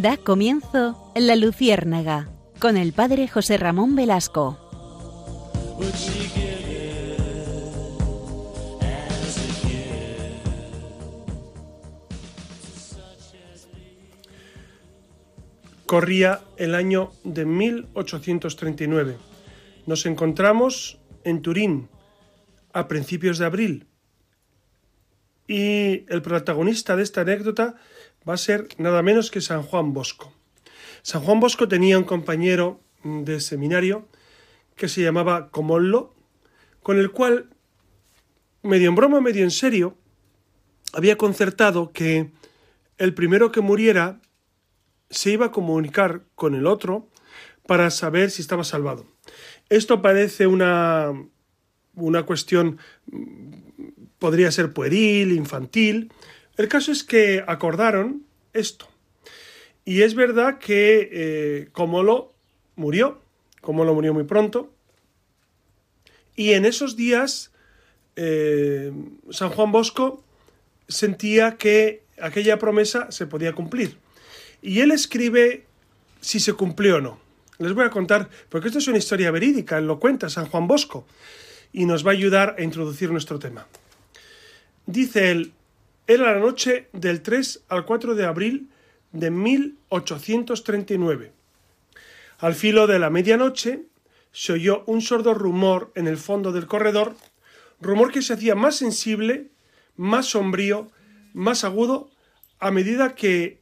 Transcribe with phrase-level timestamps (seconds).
[0.00, 2.28] Da comienzo La Luciérnaga
[2.60, 4.56] con el padre José Ramón Velasco.
[15.84, 19.16] Corría el año de 1839.
[19.86, 21.88] Nos encontramos en Turín
[22.72, 23.88] a principios de abril.
[25.48, 27.74] Y el protagonista de esta anécdota
[28.28, 30.32] va a ser nada menos que San Juan Bosco.
[31.02, 34.06] San Juan Bosco tenía un compañero de seminario
[34.76, 36.14] que se llamaba Comollo,
[36.82, 37.48] con el cual,
[38.62, 39.96] medio en broma, medio en serio,
[40.92, 42.30] había concertado que
[42.98, 44.20] el primero que muriera
[45.10, 47.08] se iba a comunicar con el otro
[47.66, 49.06] para saber si estaba salvado.
[49.68, 51.12] Esto parece una,
[51.94, 52.78] una cuestión,
[54.18, 56.12] podría ser pueril, infantil.
[56.58, 58.88] El caso es que acordaron esto.
[59.84, 62.34] Y es verdad que eh, Comolo
[62.76, 63.22] murió,
[63.62, 64.70] Comolo murió muy pronto,
[66.36, 67.52] y en esos días
[68.16, 68.92] eh,
[69.30, 70.22] San Juan Bosco
[70.88, 73.96] sentía que aquella promesa se podía cumplir.
[74.60, 75.64] Y él escribe
[76.20, 77.20] si se cumplió o no.
[77.58, 81.06] Les voy a contar, porque esto es una historia verídica, lo cuenta San Juan Bosco,
[81.72, 83.66] y nos va a ayudar a introducir nuestro tema.
[84.86, 85.52] Dice él,
[86.08, 88.70] era la noche del 3 al 4 de abril
[89.12, 91.32] de 1839.
[92.38, 93.82] Al filo de la medianoche
[94.32, 97.14] se oyó un sordo rumor en el fondo del corredor,
[97.78, 99.50] rumor que se hacía más sensible,
[99.96, 100.90] más sombrío,
[101.34, 102.10] más agudo
[102.58, 103.60] a medida que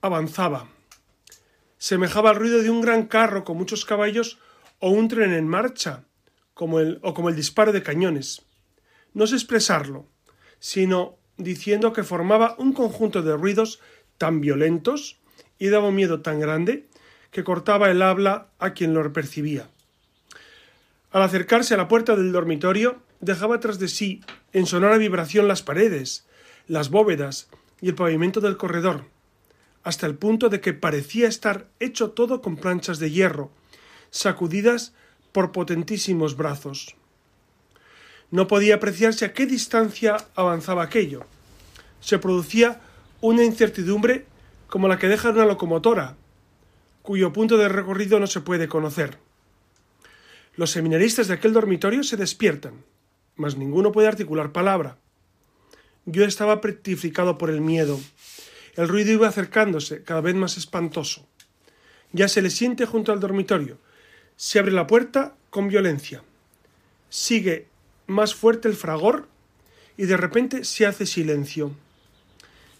[0.00, 0.70] avanzaba.
[1.76, 4.38] Semejaba al ruido de un gran carro con muchos caballos
[4.78, 6.06] o un tren en marcha,
[6.54, 8.46] como el, o como el disparo de cañones.
[9.12, 10.08] No sé expresarlo,
[10.58, 13.80] sino diciendo que formaba un conjunto de ruidos
[14.18, 15.18] tan violentos
[15.58, 16.86] y daba miedo tan grande
[17.30, 19.68] que cortaba el habla a quien lo percibía.
[21.10, 24.20] Al acercarse a la puerta del dormitorio, dejaba tras de sí
[24.52, 26.26] en sonora vibración las paredes,
[26.68, 27.48] las bóvedas
[27.80, 29.04] y el pavimento del corredor,
[29.82, 33.50] hasta el punto de que parecía estar hecho todo con planchas de hierro,
[34.10, 34.94] sacudidas
[35.32, 36.96] por potentísimos brazos.
[38.32, 41.26] No podía apreciarse a qué distancia avanzaba aquello.
[42.00, 42.80] Se producía
[43.20, 44.24] una incertidumbre
[44.68, 46.16] como la que deja una locomotora,
[47.02, 49.18] cuyo punto de recorrido no se puede conocer.
[50.56, 52.82] Los seminaristas de aquel dormitorio se despiertan,
[53.36, 54.96] mas ninguno puede articular palabra.
[56.06, 58.00] Yo estaba petrificado por el miedo.
[58.76, 61.26] El ruido iba acercándose, cada vez más espantoso.
[62.12, 63.76] Ya se le siente junto al dormitorio.
[64.36, 66.22] Se abre la puerta con violencia.
[67.10, 67.68] Sigue
[68.06, 69.28] más fuerte el fragor
[69.96, 71.72] y de repente se hace silencio.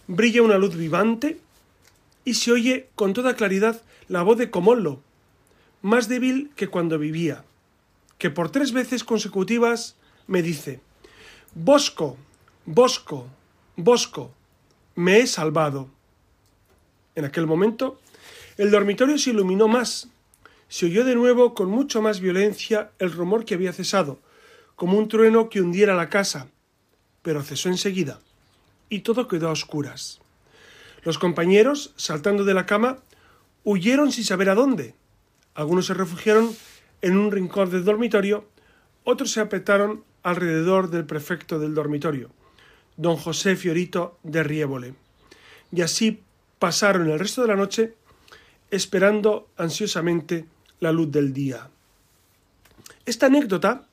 [0.07, 1.39] Brilla una luz vivante
[2.25, 4.99] y se oye con toda claridad la voz de Comollo,
[5.81, 7.43] más débil que cuando vivía,
[8.17, 9.95] que por tres veces consecutivas
[10.27, 10.81] me dice
[11.55, 12.17] Bosco,
[12.65, 13.27] Bosco,
[13.75, 14.31] Bosco,
[14.95, 15.89] me he salvado.
[17.15, 17.99] En aquel momento
[18.57, 20.09] el dormitorio se iluminó más.
[20.67, 24.19] Se oyó de nuevo con mucho más violencia el rumor que había cesado,
[24.75, 26.47] como un trueno que hundiera la casa,
[27.21, 28.19] pero cesó enseguida,
[28.89, 30.19] y todo quedó a oscuras.
[31.03, 32.99] Los compañeros, saltando de la cama,
[33.63, 34.95] huyeron sin saber a dónde.
[35.53, 36.55] Algunos se refugiaron
[37.01, 38.47] en un rincón del dormitorio,
[39.03, 42.31] otros se apretaron alrededor del prefecto del dormitorio,
[42.95, 44.95] don José Fiorito de Riébole.
[45.71, 46.21] Y así
[46.59, 47.95] pasaron el resto de la noche
[48.71, 50.45] esperando ansiosamente
[50.79, 51.69] la luz del día.
[53.05, 53.87] Esta anécdota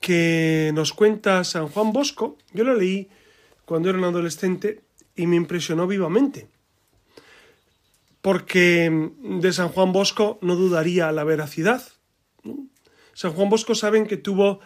[0.00, 3.08] que nos cuenta San Juan Bosco, yo la leí
[3.64, 4.82] cuando era un adolescente
[5.14, 6.48] y me impresionó vivamente.
[8.20, 11.82] Porque de San Juan Bosco no dudaría la veracidad.
[13.12, 14.60] San Juan Bosco saben que tuvo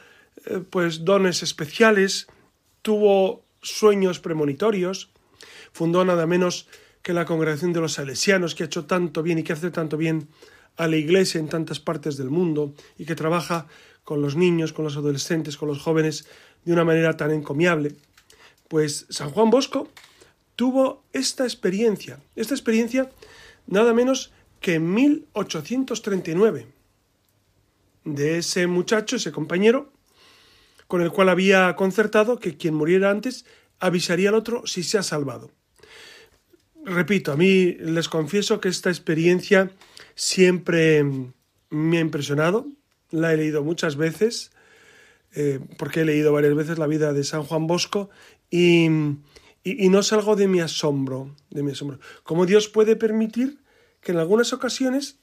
[0.46, 2.26] eh, pues dones especiales,
[2.82, 5.10] tuvo sueños premonitorios,
[5.72, 6.66] fundó nada menos
[7.02, 9.96] que la congregación de los salesianos, que ha hecho tanto bien y que hace tanto
[9.96, 10.28] bien
[10.76, 13.66] a la Iglesia en tantas partes del mundo y que trabaja
[14.04, 16.26] con los niños, con los adolescentes, con los jóvenes
[16.64, 17.94] de una manera tan encomiable.
[18.68, 19.88] Pues San Juan Bosco
[20.56, 23.10] tuvo esta experiencia, esta experiencia
[23.66, 26.66] nada menos que en 1839,
[28.04, 29.92] de ese muchacho, ese compañero,
[30.86, 33.46] con el cual había concertado que quien muriera antes
[33.78, 35.50] avisaría al otro si se ha salvado.
[36.84, 39.70] Repito, a mí les confieso que esta experiencia
[40.14, 41.04] siempre
[41.70, 42.66] me ha impresionado,
[43.10, 44.52] la he leído muchas veces,
[45.34, 48.10] eh, porque he leído varias veces la vida de San Juan Bosco
[48.50, 48.86] y,
[49.62, 52.00] y, no salgo de mi asombro, de mi asombro.
[52.22, 53.60] ¿Cómo Dios puede permitir
[54.00, 55.18] que en algunas ocasiones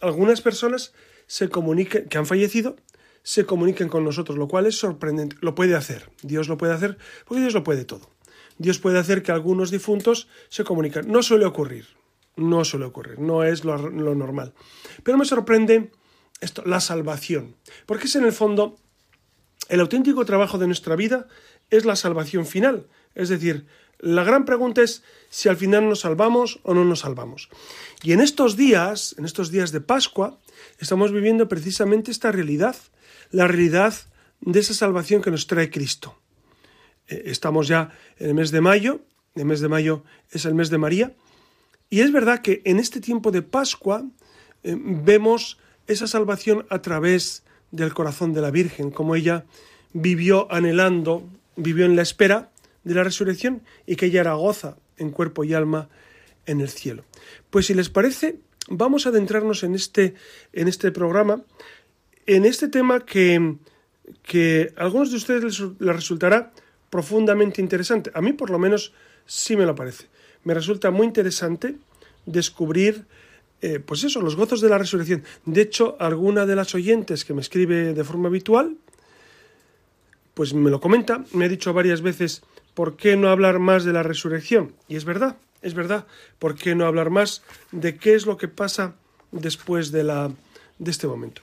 [0.00, 0.92] algunas personas
[1.26, 2.76] se comuniquen, que han fallecido,
[3.22, 5.36] se comuniquen con nosotros, lo cual es sorprendente.
[5.40, 6.96] Lo puede hacer, Dios lo puede hacer,
[7.26, 8.10] porque Dios lo puede todo.
[8.58, 11.10] Dios puede hacer que algunos difuntos se comuniquen.
[11.10, 11.86] No suele ocurrir,
[12.36, 14.54] no suele ocurrir, no es lo, lo normal.
[15.02, 15.90] Pero me sorprende
[16.64, 17.56] la salvación,
[17.86, 18.78] porque es en el fondo
[19.68, 21.28] el auténtico trabajo de nuestra vida
[21.70, 22.88] es la salvación final.
[23.14, 23.66] Es decir,
[23.98, 27.48] la gran pregunta es si al final nos salvamos o no nos salvamos.
[28.02, 30.40] Y en estos días, en estos días de Pascua,
[30.78, 32.76] estamos viviendo precisamente esta realidad,
[33.30, 33.94] la realidad
[34.40, 36.18] de esa salvación que nos trae Cristo.
[37.06, 39.02] Eh, estamos ya en el mes de mayo,
[39.36, 41.14] el mes de mayo es el mes de María,
[41.90, 44.04] y es verdad que en este tiempo de Pascua
[44.62, 45.58] eh, vemos
[45.90, 47.42] esa salvación a través
[47.72, 49.44] del corazón de la Virgen, como ella
[49.92, 52.50] vivió anhelando, vivió en la espera
[52.84, 55.88] de la resurrección y que ella era goza en cuerpo y alma
[56.46, 57.04] en el cielo.
[57.50, 58.38] Pues si les parece,
[58.68, 60.14] vamos a adentrarnos en este,
[60.52, 61.42] en este programa,
[62.26, 63.56] en este tema que,
[64.22, 66.52] que a algunos de ustedes les, les resultará
[66.88, 68.12] profundamente interesante.
[68.14, 68.92] A mí por lo menos
[69.26, 70.06] sí me lo parece.
[70.44, 71.76] Me resulta muy interesante
[72.26, 73.06] descubrir
[73.62, 75.24] eh, pues eso, los gozos de la resurrección.
[75.44, 78.76] De hecho, alguna de las oyentes que me escribe de forma habitual,
[80.34, 82.42] pues me lo comenta, me ha dicho varias veces,
[82.74, 84.74] ¿por qué no hablar más de la resurrección?
[84.88, 86.06] Y es verdad, es verdad,
[86.38, 87.42] ¿por qué no hablar más
[87.72, 88.94] de qué es lo que pasa
[89.32, 90.32] después de, la,
[90.78, 91.42] de este momento?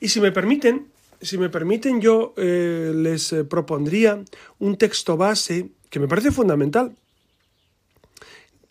[0.00, 0.88] Y si me permiten,
[1.20, 4.24] si me permiten, yo eh, les eh, propondría
[4.58, 6.96] un texto base que me parece fundamental,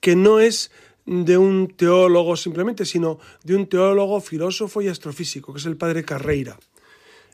[0.01, 0.71] que no es
[1.05, 6.03] de un teólogo simplemente, sino de un teólogo, filósofo y astrofísico, que es el padre
[6.03, 6.57] Carreira.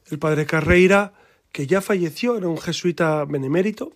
[0.09, 1.13] El padre Carreira,
[1.51, 3.93] que ya falleció, era un jesuita benemérito,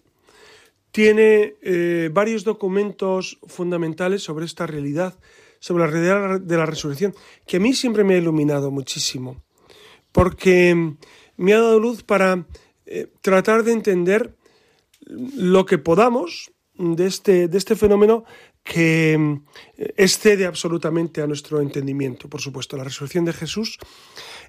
[0.92, 5.18] tiene eh, varios documentos fundamentales sobre esta realidad,
[5.60, 7.16] sobre la realidad de la resurrección,
[7.48, 9.42] que a mí siempre me ha iluminado muchísimo,
[10.12, 10.94] porque
[11.36, 12.46] me ha dado luz para
[12.86, 14.36] eh, tratar de entender
[15.08, 18.24] lo que podamos de este, de este fenómeno
[18.63, 22.30] que eh, excede absolutamente a nuestro entendimiento.
[22.30, 23.77] Por supuesto, la resurrección de Jesús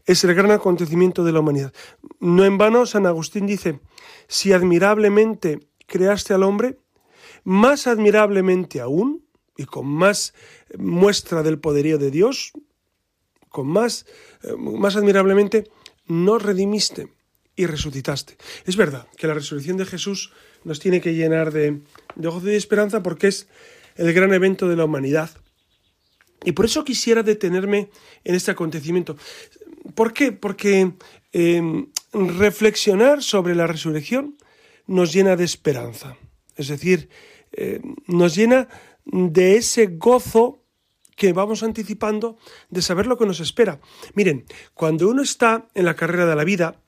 [0.06, 1.72] es el gran acontecimiento de la humanidad.
[2.20, 3.80] No en vano, San Agustín dice,
[4.28, 6.78] si admirablemente creaste al hombre,
[7.42, 9.24] más admirablemente aún,
[9.56, 10.34] y con más
[10.76, 12.52] muestra del poderío de Dios,
[13.48, 14.06] con más,
[14.42, 15.70] eh, más admirablemente,
[16.06, 17.08] nos redimiste
[17.56, 18.36] y resucitaste.
[18.66, 20.32] Es verdad que la resurrección de Jesús
[20.64, 21.82] nos tiene que llenar de,
[22.16, 23.48] de gozo y esperanza porque es
[23.96, 25.30] el gran evento de la humanidad.
[26.44, 27.90] Y por eso quisiera detenerme
[28.22, 29.16] en este acontecimiento.
[29.94, 30.32] ¿Por qué?
[30.32, 30.92] Porque
[31.32, 34.36] em, reflexionar sobre la resurrección
[34.86, 36.16] nos llena de esperanza.
[36.56, 37.08] Es decir,
[37.52, 38.68] em, nos llena
[39.04, 40.62] de ese gozo
[41.16, 42.36] que vamos anticipando
[42.70, 43.80] de saber lo que nos espera.
[44.14, 44.44] Miren,
[44.74, 46.80] cuando uno está en la carrera de la vida,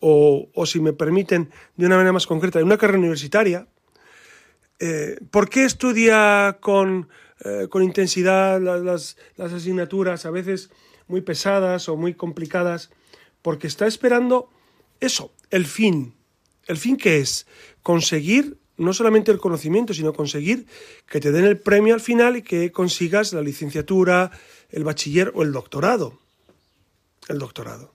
[0.00, 3.68] o, o si me permiten de una manera más concreta, en una carrera universitaria,
[4.78, 7.08] eh, ¿Por qué estudia con,
[7.44, 10.70] eh, intensidad las, asignaturas, a veces
[11.06, 12.90] muy pesadas o muy complicadas?
[13.42, 14.50] Porque está esperando
[15.00, 16.14] eso, el fin.
[16.66, 17.46] ¿El fin qué es?
[17.82, 20.66] Conseguir no solamente el conocimiento, sino conseguir
[21.08, 24.30] que te den el premio al final y que consigas la licenciatura,
[24.68, 26.18] el bachiller o el doctorado.
[27.28, 27.94] El doctorado.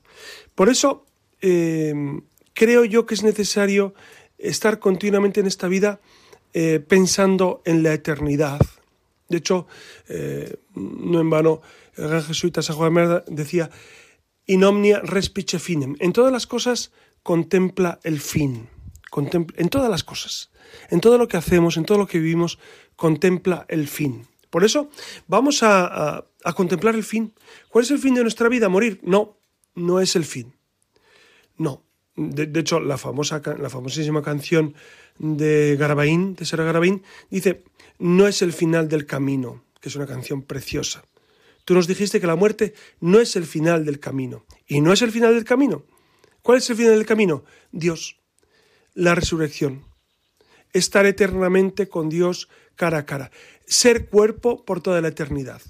[0.55, 1.05] Por eso
[1.41, 1.93] eh,
[2.53, 3.93] creo yo que es necesario
[4.37, 5.99] estar continuamente en esta vida
[6.53, 8.59] eh, pensando en la eternidad.
[9.29, 9.67] De hecho,
[10.09, 11.61] eh, no en vano,
[11.95, 13.69] el gran jesuita San Juan Merda decía,
[14.45, 15.95] in omnia respice finem.
[15.99, 16.91] En todas las cosas
[17.23, 18.67] contempla el fin.
[19.13, 20.51] en todas las cosas.
[20.89, 22.59] En todo lo que hacemos, en todo lo que vivimos,
[22.95, 24.27] contempla el fin.
[24.49, 24.89] Por eso
[25.27, 27.33] vamos a, contemplar el fin.
[27.69, 28.67] ¿Cuál es el fin de nuestra vida?
[28.67, 28.99] ¿Morir?
[29.03, 29.37] No,
[29.75, 30.53] no es el fin.
[31.57, 31.83] No.
[32.15, 34.75] De, de hecho, la, famosa, la famosísima canción
[35.21, 37.63] de Garabaín, de Sara Garabaín, dice,
[37.99, 41.03] no es el final del camino, que es una canción preciosa.
[41.63, 44.43] Tú nos dijiste que la muerte no es el final del camino.
[44.65, 45.83] ¿Y no es el final del camino?
[46.41, 47.43] ¿Cuál es el final del camino?
[47.71, 48.17] Dios,
[48.95, 49.85] la resurrección,
[50.73, 53.29] estar eternamente con Dios cara a cara,
[53.67, 55.61] ser cuerpo por toda la eternidad.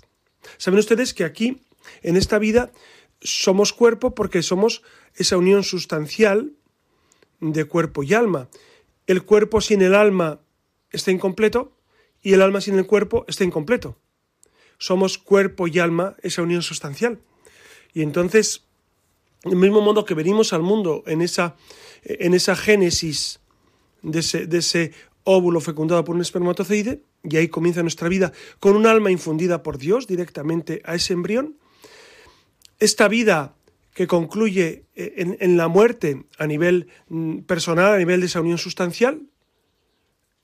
[0.57, 1.61] Saben ustedes que aquí,
[2.03, 2.71] en esta vida,
[3.19, 4.81] somos cuerpo porque somos
[5.15, 6.53] esa unión sustancial
[7.41, 8.47] de cuerpo y alma
[9.11, 10.41] el cuerpo sin el alma
[10.89, 11.77] está incompleto
[12.21, 13.97] y el alma sin el cuerpo está incompleto.
[14.77, 17.21] Somos cuerpo y alma, esa unión sustancial.
[17.93, 18.65] Y entonces,
[19.43, 21.55] del mismo modo que venimos al mundo en esa,
[22.03, 23.39] en esa génesis
[24.01, 29.11] de ese, óvulo fecundado por un espermatozoide, y ahí comienza nuestra vida con un alma
[29.11, 31.59] infundida por Dios directamente a ese embrión.
[32.79, 33.55] Esta vida
[33.93, 38.57] que concluye eh, en, la muerte a nivel mm, personal, a nivel de esa unión
[38.57, 39.27] sustancial,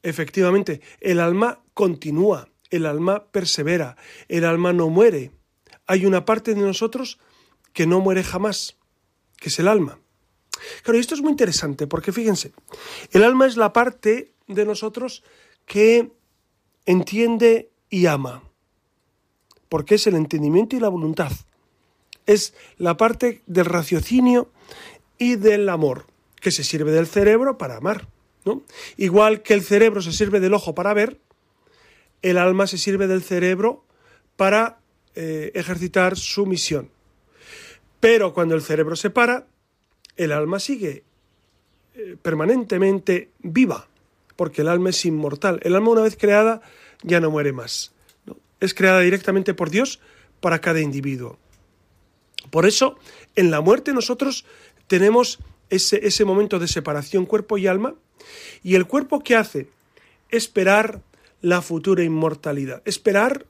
[0.03, 5.31] efectivamente, el alma continúa, el alma persevera, el alma no muere.
[5.85, 7.19] Hay una parte de nosotros
[7.73, 8.77] que no muere jamás,
[9.37, 9.99] que es el alma.
[10.83, 12.51] Claro, y esto es muy interesante porque fíjense,
[13.11, 15.23] el alma es la parte de nosotros
[15.65, 16.11] que
[16.85, 18.43] entiende y ama,
[19.69, 21.31] porque es el entendimiento y la voluntad.
[22.27, 24.51] Es la parte del raciocinio
[25.17, 26.05] y del amor,
[26.39, 28.07] que se sirve del cerebro para amar.
[28.45, 28.63] ¿no?
[28.97, 31.19] Igual que el cerebro se sirve del ojo para ver,
[32.21, 33.83] el alma se sirve del cerebro
[34.35, 34.79] para
[35.15, 36.89] eh, ejercitar su misión.
[37.99, 39.47] Pero cuando el cerebro se para,
[40.15, 41.03] el alma sigue
[41.95, 43.87] eh, permanentemente viva,
[44.35, 45.59] porque el alma es inmortal.
[45.63, 46.61] El alma una vez creada
[47.01, 47.93] ya no muere más.
[48.59, 49.99] Es creada directamente por Dios
[50.39, 51.37] para cada individuo.
[52.49, 52.97] Por eso,
[53.35, 54.45] en la muerte nosotros
[54.87, 55.39] tenemos
[55.69, 57.95] ese, ese momento de separación cuerpo y alma,
[58.63, 59.67] y el cuerpo que hace
[60.29, 61.01] esperar
[61.41, 63.45] la futura inmortalidad, esperar,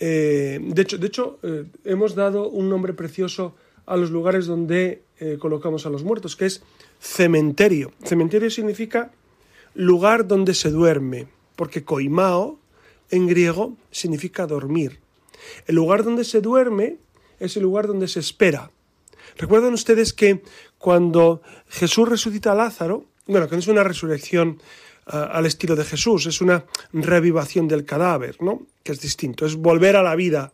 [0.00, 3.54] eh, de hecho, de hecho eh, hemos dado un nombre precioso
[3.86, 6.62] a los lugares donde eh, colocamos a los muertos, que es
[6.98, 7.92] cementerio.
[8.02, 9.12] Cementerio significa
[9.74, 12.58] lugar donde se duerme, porque koimao
[13.10, 14.98] en griego significa dormir.
[15.66, 16.96] El lugar donde se duerme
[17.44, 18.70] es el lugar donde se espera.
[19.36, 20.42] Recuerdan ustedes que
[20.78, 24.60] cuando Jesús resucita a Lázaro, bueno, que no es una resurrección
[25.06, 28.66] uh, al estilo de Jesús, es una revivación del cadáver, ¿no?
[28.82, 30.52] Que es distinto, es volver a la vida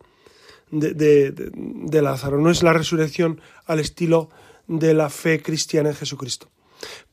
[0.71, 4.29] de, de Lázaro, no es la resurrección al estilo
[4.67, 6.49] de la fe cristiana en Jesucristo.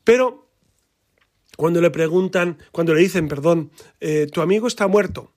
[0.03, 0.49] Pero
[1.57, 5.33] cuando le preguntan, cuando le dicen, perdón, eh, tu amigo está muerto,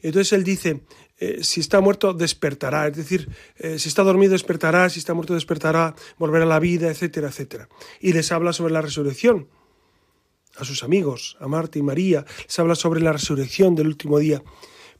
[0.00, 0.82] entonces él dice,
[1.18, 5.34] eh, si está muerto, despertará, es decir, eh, si está dormido, despertará, si está muerto,
[5.34, 7.68] despertará, volverá a la vida, etcétera, etcétera.
[8.00, 9.48] Y les habla sobre la resurrección
[10.56, 14.42] a sus amigos, a Marta y María, les habla sobre la resurrección del último día.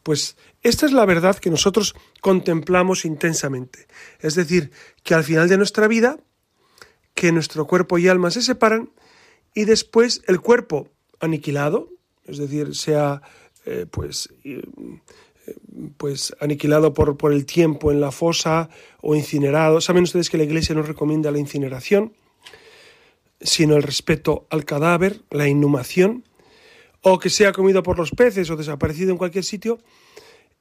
[0.02, 3.86] Pues esta es la verdad que nosotros contemplamos intensamente.
[4.20, 4.70] Es decir,
[5.02, 6.18] que al final de nuestra vida,
[7.14, 8.90] que nuestro cuerpo y alma se separan
[9.54, 10.90] y después el cuerpo
[11.20, 11.88] aniquilado,
[12.24, 13.22] es decir, sea
[13.66, 14.28] eh, pues,
[15.96, 18.68] pues aniquilado por, por el tiempo en la fosa
[19.00, 19.80] o incinerado.
[19.80, 22.12] Saben ustedes que la Iglesia no recomienda la incineración,
[23.40, 26.24] sino el respeto al cadáver, la inhumación,
[27.02, 29.78] o que sea comido por los peces o desaparecido en cualquier sitio,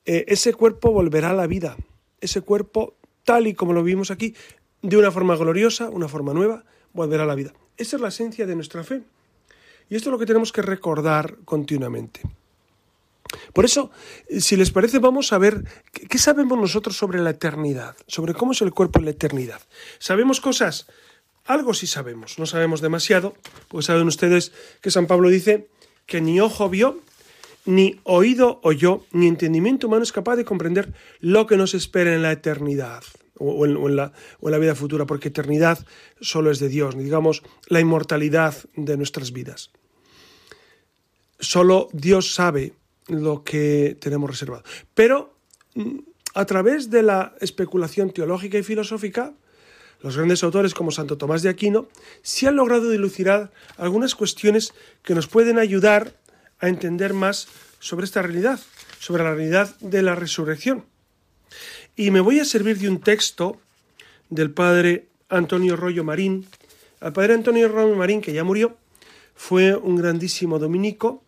[0.06, 1.78] eh, ese cuerpo volverá a la vida.
[2.20, 4.36] Ese cuerpo, tal y como lo vimos aquí,
[4.82, 7.54] de una forma gloriosa, una forma nueva, volverá a la vida.
[7.78, 9.02] Esa es la esencia de nuestra fe.
[9.90, 12.22] Y esto es lo que tenemos que recordar continuamente.
[13.54, 13.92] Por eso,
[14.40, 18.62] si les parece, vamos a ver qué sabemos nosotros sobre la eternidad, sobre cómo es
[18.62, 19.62] el cuerpo en la eternidad.
[20.00, 20.88] ¿Sabemos cosas?
[21.46, 23.36] Algo sí sabemos, no sabemos demasiado,
[23.68, 25.68] porque saben ustedes que San Pablo dice
[26.06, 27.02] que ni ojo vio,
[27.66, 32.22] ni oído oyó, ni entendimiento humano es capaz de comprender lo que nos espera en
[32.22, 33.04] la eternidad
[33.40, 35.86] o en, la, la vida futura, porque eternidad
[36.22, 39.72] solo es de Dios, digamos, la inmortalidad de nuestras vidas.
[41.40, 42.74] Solo Dios sabe
[43.08, 44.64] lo que tenemos reservado.
[44.94, 45.34] Pero
[45.76, 46.00] mm,
[46.34, 49.34] a través de la especulación teológica y filosófica,
[50.02, 51.88] los grandes autores como Santo Tomás de Aquino
[52.22, 56.14] sí han logrado dilucidar algunas cuestiones que nos pueden ayudar
[56.60, 57.48] a entender más
[57.80, 58.60] sobre esta realidad,
[59.00, 60.86] sobre la realidad de la resurrección.
[61.96, 63.60] Y me voy a servir de un texto
[64.30, 66.48] del padre Antonio Rollo Marín.
[67.00, 68.78] El padre Antonio Rollo Marín, que ya murió,
[69.36, 71.24] fue un grandísimo dominico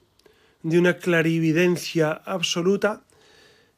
[0.66, 3.04] de una clarividencia absoluta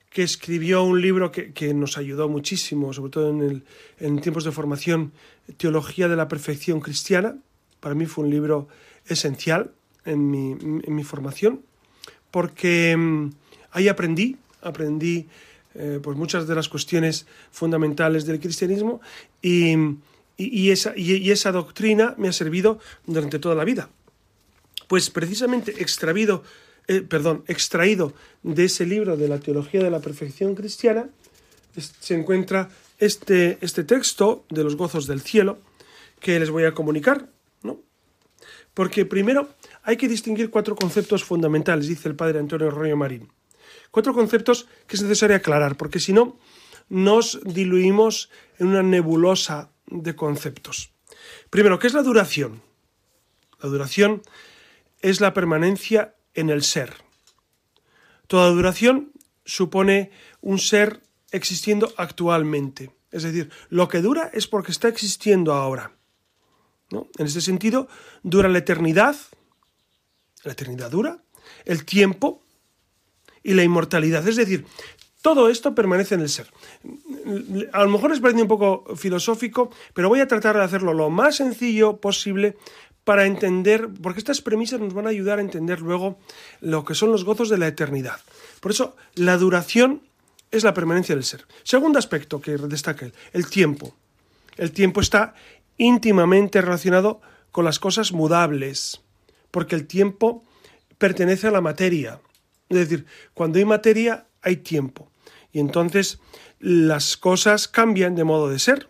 [0.10, 3.64] que escribió un libro que, que nos ayudó muchísimo, sobre todo en, el,
[4.00, 5.12] en tiempos de formación,
[5.58, 7.36] Teología de la Perfección Cristiana.
[7.82, 8.70] Para mí fue un libro
[9.06, 9.72] esencial
[10.06, 11.62] en mi, en mi formación,
[12.32, 13.32] porque mm,
[13.72, 15.28] ahí aprendí, aprendí
[15.76, 19.02] eh, pues muchas de las cuestiones fundamentales del cristianismo
[19.42, 19.76] y,
[20.38, 23.90] y, esa, y, esa doctrina me ha servido durante toda la vida.
[24.88, 26.44] Pues precisamente extraído,
[26.88, 28.14] eh, perdón, extraído
[28.44, 31.10] de ese libro de la teología de la perfección cristiana,
[31.78, 35.60] se encuentra este, este texto de los gozos del cielo
[36.20, 37.30] que les voy a comunicar,
[37.62, 37.80] ¿no?
[38.74, 39.50] Porque primero
[39.84, 43.30] hay que distinguir cuatro conceptos fundamentales, dice el padre Antonio Arroyo Marín.
[43.92, 46.40] Cuatro conceptos que es necesario aclarar, porque si no,
[46.90, 48.30] nos diluimos
[48.60, 50.92] en una nebulosa de conceptos.
[51.50, 52.62] Primero, ¿qué es la duración?
[53.62, 54.22] La duración
[55.02, 56.94] es la permanencia en el ser.
[58.28, 59.12] Toda duración
[59.44, 61.02] supone un ser
[61.32, 62.92] existiendo actualmente.
[63.12, 65.92] Es decir, lo que dura es porque está existiendo ahora.
[66.92, 67.88] En este sentido,
[68.24, 69.16] dura la eternidad,
[70.44, 71.24] la eternidad dura,
[71.66, 72.44] el tiempo
[73.44, 74.26] y la inmortalidad.
[74.28, 74.66] Es decir,
[75.22, 76.48] todo esto permanece en el ser.
[77.74, 81.10] A lo mejor es parece un poco filosófico, pero voy a tratar de hacerlo lo
[81.10, 82.58] más sencillo posible
[83.08, 86.20] para entender, porque estas premisas nos van a ayudar a entender luego
[86.60, 88.20] lo que son los gozos de la eternidad.
[88.60, 90.02] Por eso, la duración
[90.52, 91.46] es la permanencia del ser.
[91.64, 93.96] Segundo aspecto que destaca él, el tiempo.
[94.58, 95.36] El tiempo está
[95.78, 97.22] íntimamente relacionado
[97.54, 99.00] con las cosas mudables,
[99.52, 100.44] porque el tiempo
[100.98, 102.20] pertenece a la materia.
[102.68, 105.10] Es decir, cuando hay materia hay tiempo.
[105.54, 106.20] Y entonces
[106.60, 108.90] las cosas cambian de modo de ser.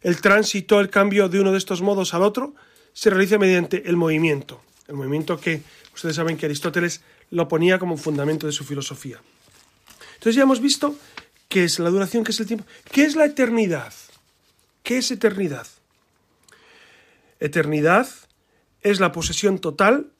[0.00, 2.56] El tránsito, el cambio de uno de estos modos al otro,
[2.92, 4.62] se realiza mediante el movimiento.
[4.88, 5.62] El movimiento que
[5.94, 9.20] ustedes saben que Aristóteles lo ponía como fundamento de su filosofía.
[10.14, 10.96] Entonces ya hemos visto
[11.48, 13.92] qué es la duración, qué es el tiempo, qué es la eternidad.
[14.82, 15.66] ¿Qué es eternidad?
[17.40, 18.08] Eternidad
[18.82, 20.12] es la posesión total,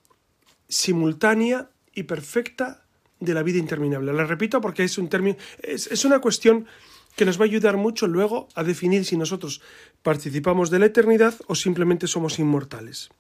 [0.69, 2.85] simultánea y perfecta
[3.21, 4.13] de la vida interminable.
[4.13, 6.67] La repito porque es un término, es, una cuestión
[7.17, 9.61] que nos va a ayudar mucho luego a definir si nosotros
[10.03, 13.11] participamos de la eternidad o simplemente somos inmortales.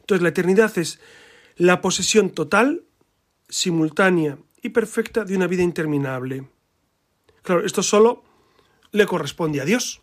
[0.00, 1.00] Entonces la eternidad es
[1.56, 2.84] la posesión total,
[3.48, 6.48] simultánea y perfecta de una vida interminable.
[7.42, 8.22] Claro, esto solo
[8.92, 10.02] le corresponde a Dios.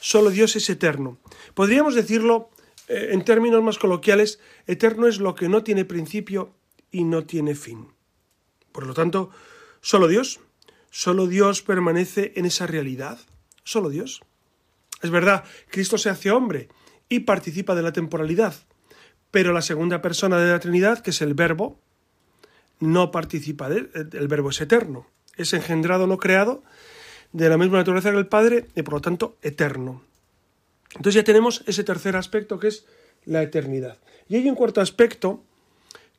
[0.00, 1.18] Solo Dios es eterno.
[1.54, 2.50] Podríamos decirlo
[2.88, 6.54] eh, en términos más coloquiales, eterno es lo que no tiene principio
[6.90, 7.88] y no tiene fin.
[8.72, 9.30] Por lo tanto,
[9.80, 10.40] solo Dios,
[10.92, 13.18] solo Dios permanece en esa realidad,
[13.64, 14.20] solo Dios.
[15.00, 16.68] Es verdad, Cristo se hace hombre
[17.08, 18.54] y participa de la temporalidad,
[19.30, 21.80] pero la segunda persona de la Trinidad, que es el Verbo,
[22.78, 23.90] no participa de él.
[24.12, 26.62] El Verbo es eterno, es engendrado, no creado,
[27.32, 30.04] de la misma naturaleza que el Padre y por lo tanto eterno.
[30.90, 32.86] Entonces ya tenemos ese tercer aspecto que es
[33.24, 33.98] la eternidad.
[34.28, 35.42] Y hay un cuarto aspecto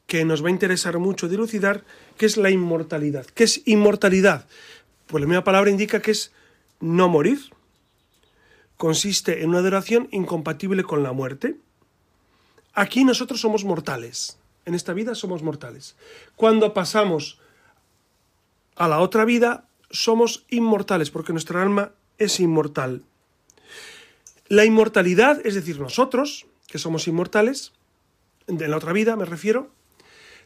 [0.07, 1.83] que nos va a interesar mucho dilucidar,
[2.17, 3.25] que es la inmortalidad.
[3.25, 4.47] ¿Qué es inmortalidad?
[5.07, 6.31] Pues la misma palabra indica que es
[6.79, 7.39] no morir.
[8.77, 11.55] Consiste en una adoración incompatible con la muerte.
[12.73, 14.37] Aquí nosotros somos mortales.
[14.65, 15.95] En esta vida somos mortales.
[16.35, 17.39] Cuando pasamos
[18.75, 23.03] a la otra vida, somos inmortales, porque nuestra alma es inmortal.
[24.47, 27.71] La inmortalidad, es decir, nosotros, que somos inmortales,
[28.47, 29.71] en la otra vida me refiero,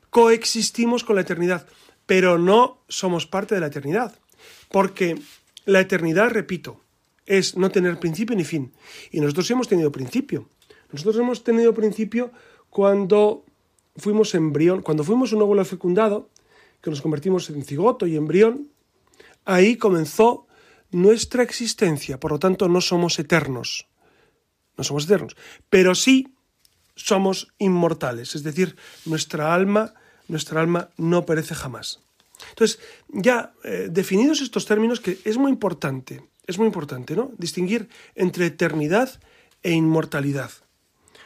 [0.10, 1.68] coexistimos con la eternidad,
[2.06, 4.18] pero no somos parte de la eternidad,
[4.72, 5.20] porque
[5.66, 6.82] la eternidad, repito,
[7.26, 8.72] es no tener principio ni fin,
[9.12, 10.50] y nosotros hemos tenido principio.
[10.92, 12.32] Nosotros hemos tenido principio
[12.70, 13.44] cuando
[13.98, 16.30] fuimos embrión, cuando fuimos un óvulo fecundado,
[16.82, 18.70] que nos convertimos en cigoto y embrión,
[19.44, 20.48] ahí comenzó
[20.92, 23.88] nuestra existencia, por lo tanto no somos eternos.
[24.78, 25.36] No somos eternos,
[25.70, 26.37] pero sí
[26.98, 29.94] somos inmortales, es decir, nuestra alma,
[30.28, 32.02] nuestra alma no perece jamás.
[32.50, 37.32] Entonces, ya eh, definidos estos términos, que es muy importante, es muy importante, ¿no?
[37.38, 39.20] Distinguir entre eternidad
[39.64, 40.52] e inmortalidad.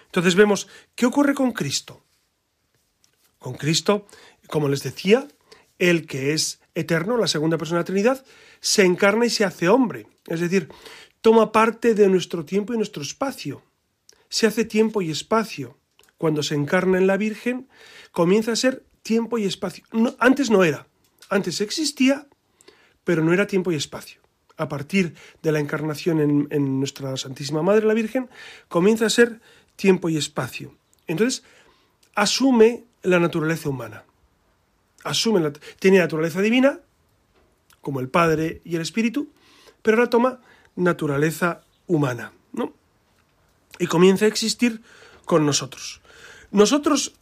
[0.08, 2.04] Entonces vemos, ¿qué ocurre con Cristo?
[3.40, 4.08] Con Cristo,
[4.48, 5.28] como les decía,
[5.80, 8.26] el que es eterno, la segunda persona de la Trinidad,
[8.60, 10.08] se encarna y se hace hombre.
[10.28, 10.70] Es decir,
[11.22, 13.64] toma parte de nuestro tiempo y nuestro espacio.
[14.32, 15.78] Se hace tiempo y espacio.
[16.17, 17.67] Cuando se encarna en la Virgen,
[18.12, 19.84] comienza a ser tiempo y espacio.
[20.20, 20.88] antes no era.
[21.30, 22.28] Antes existía,
[23.04, 24.22] pero no era tiempo y espacio.
[24.56, 28.30] A partir de la encarnación en, nuestra Santísima Madre, la Virgen,
[28.70, 29.41] comienza a ser
[29.76, 30.78] tiempo y espacio.
[31.08, 31.44] Entonces,
[32.15, 34.06] asume la naturaleza humana.
[35.04, 36.80] Asume la, tiene naturaleza divina,
[37.82, 39.34] como el Padre y el Espíritu,
[39.82, 40.39] pero ahora toma
[40.76, 42.32] naturaleza humana.
[43.82, 44.84] Y comienza a existir
[45.26, 46.02] con nosotros.
[46.52, 47.13] Nosotros,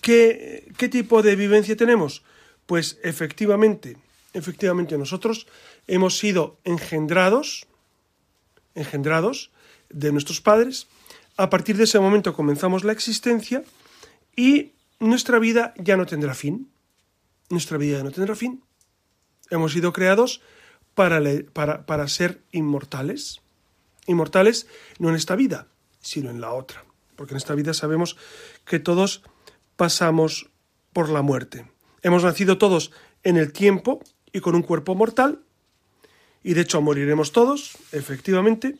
[0.00, 2.24] ¿qué, tipo de vivencia tenemos?
[2.66, 3.98] Pues efectivamente,
[4.32, 5.46] efectivamente nosotros
[5.86, 7.68] hemos sido engendrados,
[8.74, 9.52] engendrados
[9.90, 10.88] de nuestros padres,
[11.36, 13.62] a partir de ese momento comenzamos la existencia
[14.34, 16.68] y nuestra vida ya no tendrá fin.
[17.48, 18.64] Nuestra vida ya no tendrá fin.
[19.50, 20.40] Hemos sido creados
[20.96, 23.40] para, para, para ser inmortales.
[24.08, 24.66] Inmortales
[24.98, 25.68] no en esta vida,
[26.08, 26.84] sino en la otra.
[27.16, 28.16] Porque en esta vida sabemos
[28.64, 29.22] que todos
[29.76, 30.50] pasamos
[30.92, 31.70] por la muerte.
[32.02, 32.92] Hemos nacido todos
[33.22, 34.00] en el tiempo
[34.32, 35.42] y con un cuerpo mortal,
[36.42, 38.78] y de hecho moriremos todos, efectivamente,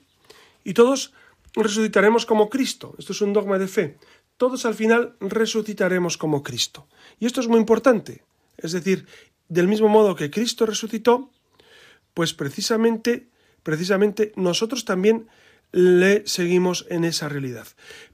[0.65, 1.13] y todos
[1.55, 2.95] resucitaremos como Cristo.
[2.99, 3.97] Esto es un dogma de fe.
[4.39, 6.87] todos al final resucitaremos como Cristo.
[7.19, 8.23] Y esto es muy importante.
[8.57, 9.07] Es decir,
[9.49, 11.31] del mismo modo que Cristo resucitó,
[12.15, 13.29] pues precisamente,
[13.65, 15.27] precisamente nosotros también
[15.73, 17.67] le seguimos en esa realidad.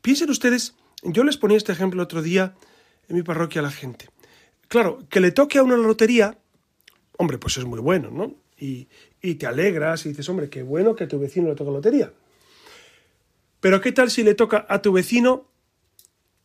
[0.02, 2.54] Piensen ustedes, yo les ponía este ejemplo otro día
[3.08, 4.08] en mi parroquia a la gente.
[4.68, 6.38] Claro, que le toque a una lotería,
[7.18, 8.34] hombre, pues es muy bueno, ¿no?
[8.58, 8.88] Y,
[9.20, 12.12] y te alegras y dices, hombre, qué bueno que a tu vecino le toca lotería.
[13.60, 15.48] Pero ¿qué tal si le toca a tu vecino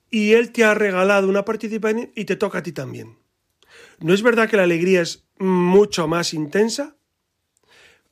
[0.10, 3.18] y él te ha regalado una participación y te toca a ti también?
[4.00, 6.96] ¿No es verdad que la alegría es mucho más intensa?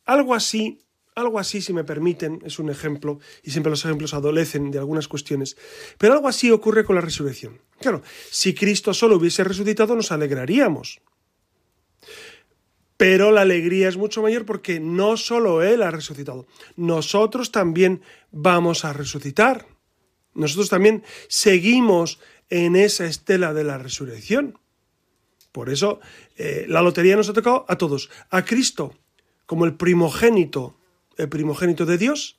[0.05, 0.81] Algo así,
[1.17, 5.07] algo así, si me permiten, es un ejemplo, y siempre los ejemplos adolecen de algunas
[5.07, 5.57] cuestiones,
[5.97, 7.59] pero algo así ocurre con la resurrección.
[7.79, 11.01] Claro, si Cristo solo hubiese resucitado nos alegraríamos.
[12.97, 18.01] Pero la alegría es mucho mayor porque no solo Él ha resucitado, nosotros también
[18.31, 19.67] vamos a resucitar.
[20.33, 24.59] Nosotros también seguimos en esa estela de la resurrección.
[25.51, 25.99] Por eso
[26.35, 28.09] eh, la lotería nos ha tocado a todos.
[28.29, 28.93] A Cristo
[29.47, 30.75] como el primogénito,
[31.17, 32.37] el primogénito de Dios,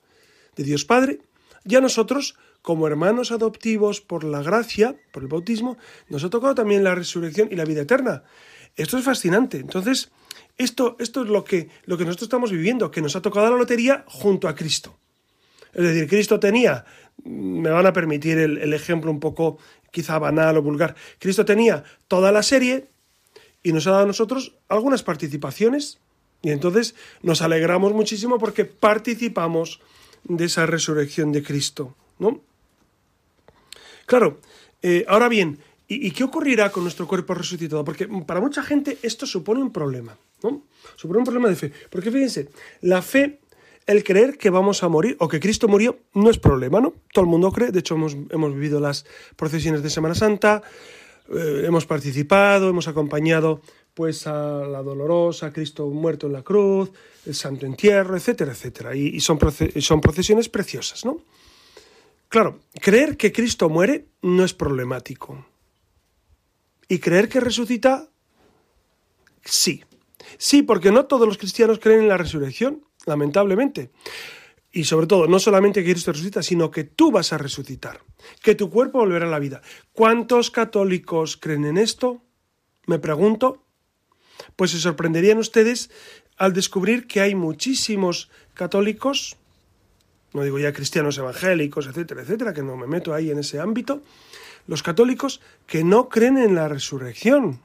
[0.57, 1.21] de Dios Padre,
[1.64, 6.55] y a nosotros como hermanos adoptivos por la gracia, por el bautismo, nos ha tocado
[6.55, 8.25] también la resurrección y la vida eterna.
[8.77, 9.59] Esto es fascinante.
[9.59, 10.11] Entonces,
[10.57, 13.57] esto, esto es lo que, lo que nosotros estamos viviendo, que nos ha tocado la
[13.57, 14.99] lotería junto a Cristo.
[15.73, 16.85] Es decir, Cristo tenía,
[17.25, 19.59] me van a permitir el, el ejemplo un poco
[19.91, 22.88] quizá banal o vulgar, Cristo tenía toda la serie
[23.62, 26.01] y nos ha dado a nosotros algunas participaciones
[26.42, 29.81] y entonces nos alegramos muchísimo porque participamos
[30.24, 32.40] de esa resurrección de Cristo, ¿no?
[34.07, 34.40] Claro,
[34.83, 37.85] eh, ahora bien, ¿y, qué ocurrirá con nuestro cuerpo resucitado?
[37.85, 40.62] Porque para mucha gente esto supone un problema, ¿no?
[40.96, 41.72] Supone un problema de fe.
[41.90, 42.48] Porque fíjense,
[42.81, 43.40] la fe,
[43.87, 46.94] el creer que vamos a morir o que Cristo murió, no es problema, ¿no?
[47.12, 49.05] Todo el mundo cree, de hecho hemos, hemos vivido las
[49.37, 50.62] procesiones de Semana Santa,
[51.31, 53.61] eh, hemos participado, hemos acompañado
[53.99, 56.93] pues a la dolorosa, Cristo muerto en la cruz,
[57.27, 58.95] el santo entierro, etcétera, etcétera.
[58.95, 59.41] Y, son,
[59.81, 61.25] son procesiones preciosas, ¿no?
[62.29, 65.45] Claro, creer que Cristo muere no es problemático.
[66.87, 68.09] Y creer que resucita,
[69.45, 69.83] sí.
[70.37, 73.91] Sí, porque no todos los cristianos creen en la resurrección, lamentablemente.
[74.71, 78.01] Y sobre todo, no solamente que Cristo resucita, sino que tú vas a resucitar,
[78.45, 79.61] que tu cuerpo volverá a la vida.
[79.93, 82.23] ¿Cuántos católicos creen en esto?
[82.87, 83.65] Me pregunto
[84.59, 85.88] pues se sorprenderían ustedes
[86.37, 89.37] al descubrir que hay muchísimos católicos,
[90.33, 94.03] no digo ya cristianos evangélicos, etcétera, etcétera, que no me meto ahí en ese ámbito,
[94.66, 97.61] los católicos que no creen en la resurrección,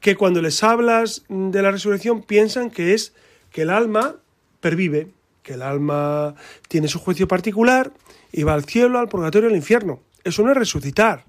[0.00, 3.14] que cuando les hablas de la resurrección piensan que es
[3.50, 4.16] que el alma
[4.60, 5.08] pervive,
[5.42, 6.34] que el alma
[6.68, 7.90] tiene su juicio particular
[8.32, 10.02] y va al cielo, al purgatorio, al infierno.
[10.24, 11.24] Eso no es resucitar.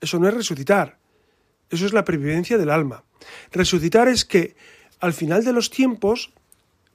[0.00, 0.97] Eso no es resucitar.
[1.70, 3.04] Eso es la pervivencia del alma.
[3.52, 4.56] Resucitar es que
[5.00, 6.32] al final de los tiempos,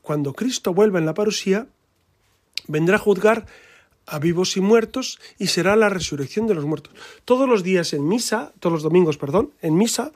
[0.02, 1.68] cuando Cristo vuelva en la parusía,
[2.68, 3.46] vendrá a juzgar
[4.06, 6.94] a vivos y muertos y será la resurrección de los muertos.
[7.26, 10.12] Todos los días en misa, todos los domingos, perdón, en misa,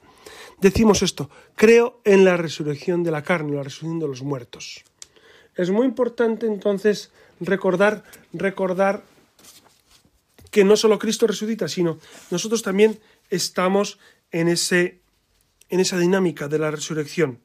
[0.59, 4.83] decimos esto, creo en la resurrección de la carne, la resurrección de los muertos.
[5.55, 9.03] Es muy importante entonces recordar, recordar
[10.51, 11.99] que no solo Cristo resucita, sino
[12.31, 13.99] nosotros también estamos
[14.31, 15.01] en, ese,
[15.69, 17.39] en esa dinámica de la resurrección.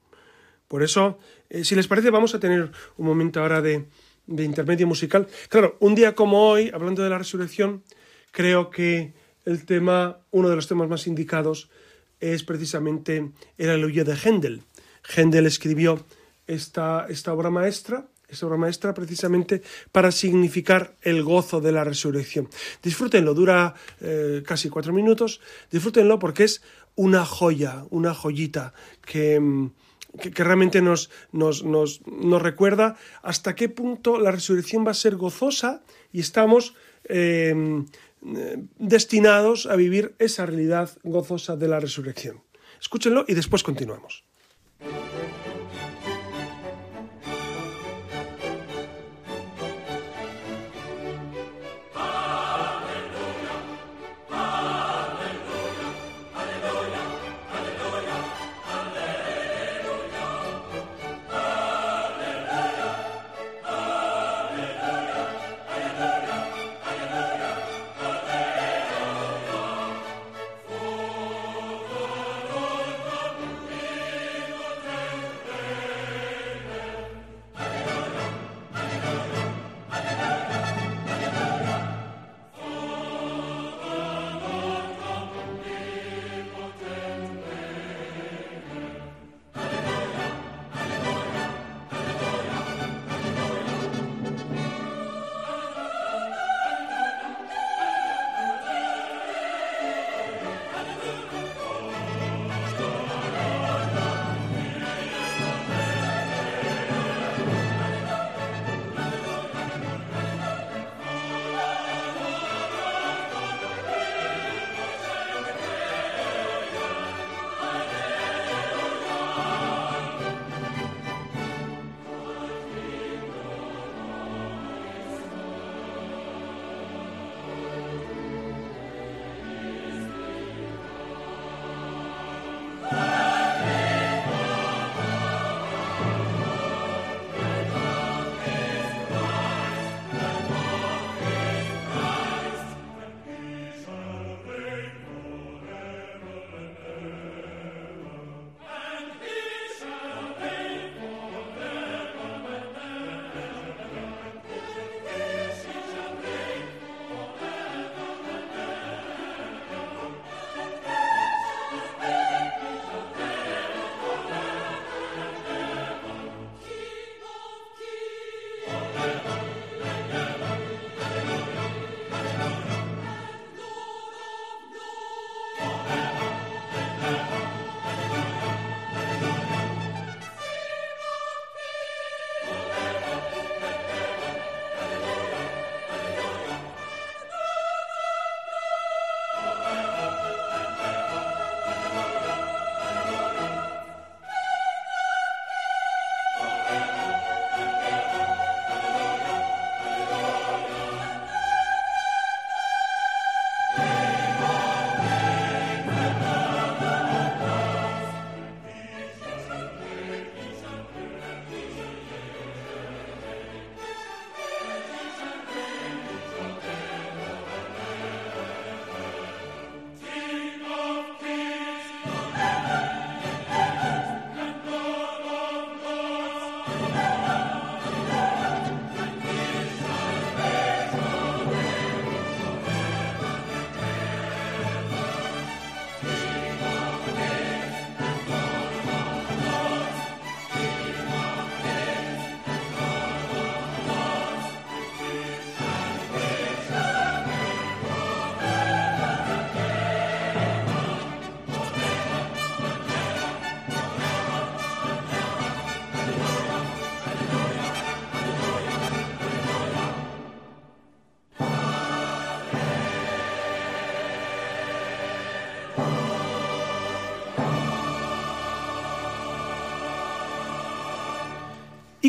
[0.68, 1.18] Por eso,
[1.50, 3.86] eh, si les parece, vamos a tener un momento ahora de,
[4.26, 5.28] de intermedio musical.
[5.48, 7.82] Claro, un día como hoy, hablando de la resurrección,
[8.30, 9.12] creo que
[9.44, 11.70] el tema, uno de los temas más indicados,
[12.20, 14.62] es precisamente el aleluya de Händel.
[15.02, 16.04] Händel escribió
[16.46, 22.48] esta, esta obra maestra esa obra maestra precisamente para significar el gozo de la resurrección.
[22.82, 25.40] Disfrútenlo, dura eh, casi cuatro minutos,
[25.70, 26.62] disfrútenlo porque es
[26.94, 28.72] una joya, una joyita
[29.04, 29.70] que, mm,
[30.20, 35.16] que, realmente nos, nos, nos, nos, recuerda hasta qué punto la resurrección va a ser
[35.16, 37.84] gozosa y estamos eh,
[38.78, 42.42] destinados a vivir esa realidad gozosa de la resurrección.
[42.80, 44.24] Escúchenlo y después continuamos.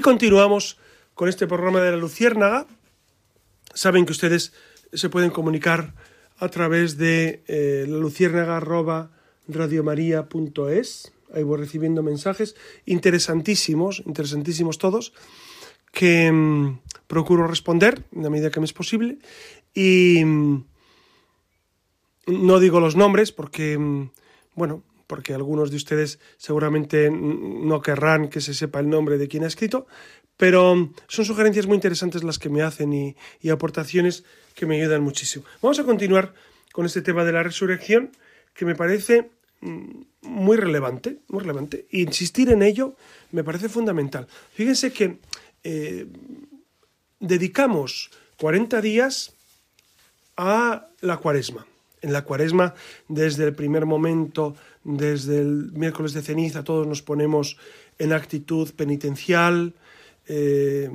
[0.03, 0.77] Continuamos
[1.15, 2.67] con este programa de la Luciérnaga.
[3.73, 4.53] Saben que ustedes
[4.91, 5.95] se pueden comunicar
[6.37, 8.59] a través de eh, la luciérnaga
[11.33, 15.13] Ahí voy recibiendo mensajes interesantísimos, interesantísimos todos,
[15.91, 19.19] que mm, procuro responder en la medida que me es posible.
[19.73, 20.65] Y mm,
[22.27, 24.11] no digo los nombres porque, mm,
[24.55, 29.43] bueno, porque algunos de ustedes seguramente no querrán que se sepa el nombre de quien
[29.43, 29.87] ha escrito,
[30.37, 34.23] pero son sugerencias muy interesantes las que me hacen y, aportaciones
[34.55, 35.45] que me ayudan muchísimo.
[35.61, 36.33] Vamos a continuar
[36.71, 38.11] con este tema de la resurrección
[38.53, 39.29] que me parece
[39.61, 41.85] mm, muy relevante, muy relevante.
[41.91, 42.95] insistir en ello
[43.31, 44.27] me parece fundamental.
[44.53, 45.19] Fíjense que
[45.63, 46.07] eh,
[47.19, 49.33] dedicamos 40 días
[50.35, 51.65] a la cuaresma.
[52.03, 52.75] En la cuaresma,
[53.07, 57.57] desde el primer momento, desde el miércoles de ceniza, todos nos ponemos
[57.97, 59.73] en actitud penitencial,
[60.27, 60.89] eh,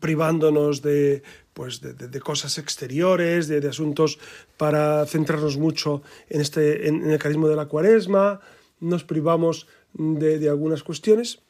[0.00, 1.22] privándonos de,
[1.54, 4.18] pues de, cosas exteriores, de, asuntos
[4.56, 8.40] para centrarnos mucho en, este, en, el carisma de la cuaresma,
[8.80, 11.40] nos privamos de, algunas cuestiones.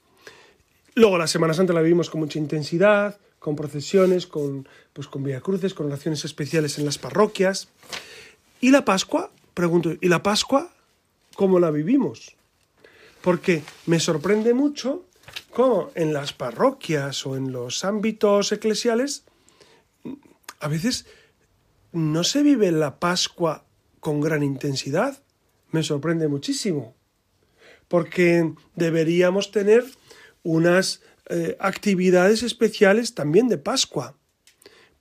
[0.94, 5.40] Luego la Semana Santa la vivimos con mucha intensidad, con procesiones, con, pues, con Vía
[5.40, 7.68] Cruces, con oraciones especiales en las parroquias.
[8.60, 9.30] ¿Y la Pascua?
[9.54, 10.70] Pregunto, ¿y la Pascua
[11.34, 12.36] cómo la vivimos?
[13.22, 15.06] Porque me sorprende mucho
[15.50, 19.24] cómo en las parroquias o en los ámbitos eclesiales
[20.60, 21.06] a veces
[21.92, 23.64] no se vive la Pascua
[24.00, 25.22] con gran intensidad.
[25.70, 26.94] Me sorprende muchísimo.
[27.88, 29.84] Porque deberíamos tener
[30.42, 34.16] unas eh, actividades especiales también de Pascua.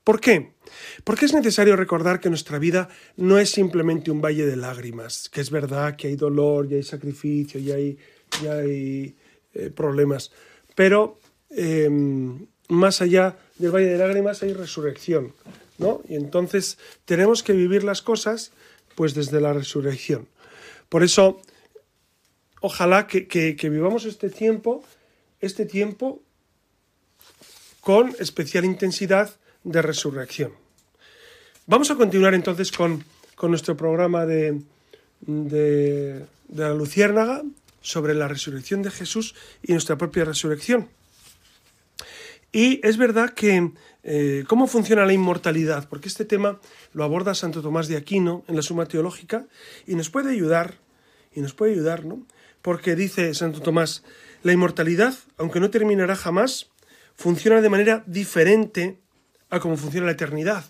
[0.04, 0.54] ¿Por qué?
[1.04, 5.42] Porque es necesario recordar que nuestra vida no es simplemente un valle de lágrimas, que
[5.42, 9.16] es verdad que hay dolor y hay sacrificio y hay,
[9.54, 10.32] eh, problemas,
[10.76, 15.34] pero em, más allá del Valle de Lágrimas hay resurrección,
[15.78, 16.02] ¿no?
[16.08, 18.52] Y entonces tenemos que vivir las cosas
[18.96, 20.28] pues desde la resurrección.
[20.90, 21.42] Por eso,
[22.62, 24.84] ojalá que, que vivamos este tiempo,
[25.40, 26.22] este tiempo
[27.82, 29.32] con especial intensidad
[29.68, 30.54] de resurrección.
[31.66, 33.04] Vamos a continuar entonces con,
[33.36, 34.62] con nuestro programa de,
[35.22, 37.44] de, de la Luciérnaga
[37.82, 40.90] sobre la resurrección de Jesús y nuestra propia resurrección.
[42.54, 43.72] Y es verdad que
[44.04, 46.62] eh, cómo funciona la inmortalidad, porque este tema
[46.94, 49.46] lo aborda Santo Tomás de Aquino en la Suma Teológica
[49.86, 50.76] y nos puede ayudar,
[51.36, 52.26] y nos puede ayudar, ¿no?
[52.62, 54.04] Porque dice Santo Tomás,
[54.44, 56.68] la inmortalidad, aunque no terminará jamás,
[57.16, 58.98] funciona de manera diferente
[59.50, 60.66] a cómo funciona la eternidad.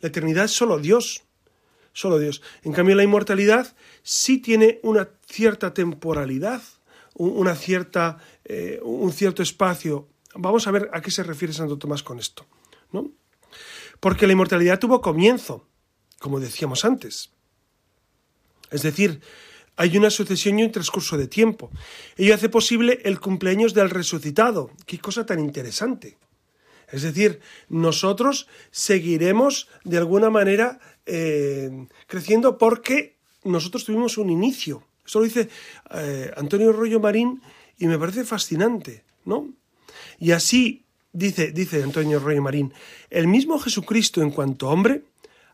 [0.00, 1.24] La eternidad es solo Dios,
[1.92, 2.42] solo Dios.
[2.62, 6.62] En cambio, la inmortalidad sí tiene una cierta temporalidad,
[7.14, 12.02] una cierta, eh, un cierto espacio Vamos a ver a qué se refiere Santo Tomás
[12.02, 12.46] con esto,
[12.90, 13.10] ¿no?
[14.00, 15.68] Porque la inmortalidad tuvo comienzo,
[16.18, 17.30] como decíamos antes.
[18.70, 19.20] Es decir,
[19.76, 21.70] hay una sucesión y un transcurso de tiempo.
[22.16, 24.70] Ello hace posible el cumpleaños del resucitado.
[24.86, 26.16] Qué cosa tan interesante.
[26.92, 34.84] Es decir, nosotros seguiremos de alguna manera eh, creciendo porque nosotros tuvimos un inicio.
[35.04, 35.48] Esto lo dice
[35.90, 37.42] eh, Antonio Rollo Marín
[37.78, 39.48] y me parece fascinante, ¿no?
[40.20, 42.72] Y así, dice, dice Antonio Rey Marín,
[43.10, 45.02] el mismo Jesucristo en cuanto hombre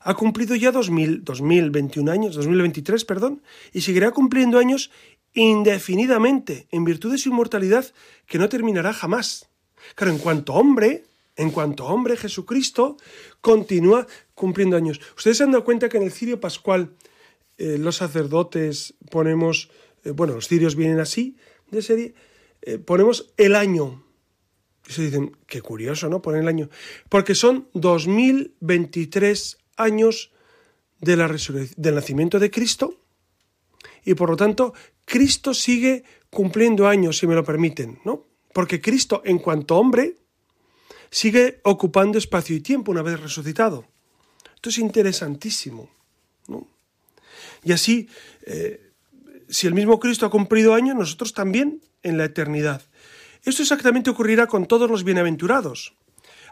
[0.00, 4.90] ha cumplido ya 2000, 2021 años, 2023, perdón, y seguirá cumpliendo años
[5.34, 7.86] indefinidamente en virtud de su inmortalidad
[8.26, 9.48] que no terminará jamás.
[9.94, 11.04] Claro, en cuanto hombre,
[11.38, 12.96] en cuanto hombre, Jesucristo
[13.40, 15.00] continúa cumpliendo años.
[15.16, 16.96] Ustedes se han dado cuenta que en el cirio pascual
[17.56, 19.70] eh, los sacerdotes ponemos,
[20.04, 21.36] eh, bueno, los cirios vienen así,
[21.70, 22.14] de serie,
[22.62, 24.04] eh, ponemos el año,
[24.88, 26.20] y se dicen, qué curioso, ¿no?
[26.20, 26.70] Poner el año.
[27.08, 30.32] Porque son 2023 años
[31.00, 31.28] de la
[31.76, 32.94] del nacimiento de Cristo
[34.04, 34.74] y por lo tanto
[35.04, 38.26] Cristo sigue cumpliendo años, si me lo permiten, ¿no?
[38.52, 40.16] Porque Cristo, en cuanto hombre,
[41.10, 43.86] sigue ocupando espacio y tiempo una vez resucitado.
[44.54, 45.90] Esto es interesantísimo,
[46.46, 46.66] ¿no?
[47.62, 48.08] Y así,
[48.42, 48.92] eh,
[49.48, 52.82] si el mismo Cristo ha cumplido años, nosotros también en la eternidad.
[53.44, 55.94] Esto exactamente ocurrirá con todos los bienaventurados,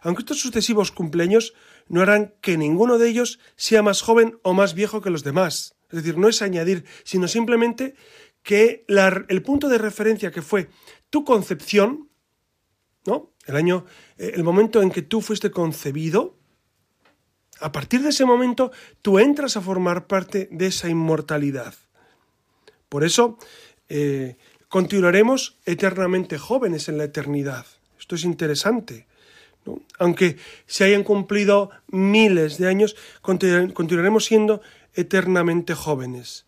[0.03, 1.55] aunque estos sucesivos cumpleaños
[1.88, 5.75] no harán que ninguno de ellos sea más joven o más viejo que los demás.
[5.90, 7.95] Es decir, no es añadir, sino simplemente
[8.42, 8.85] que
[9.29, 10.69] el punto de referencia que fue
[11.11, 12.09] tu concepción,
[13.05, 13.33] ¿no?
[13.46, 13.87] El año,
[14.18, 16.37] eh, el momento en que tú fuiste concebido,
[17.61, 21.74] a partir de ese momento tú entras a formar parte de esa inmortalidad.
[22.88, 23.38] Por eso,
[23.88, 24.37] eh,
[24.68, 27.66] continuaremos eternamente jóvenes en la eternidad.
[27.98, 29.06] Esto es interesante.
[29.98, 34.61] Aunque se hayan cumplido miles de años, continuaremos siendo
[34.94, 36.46] eternamente jóvenes.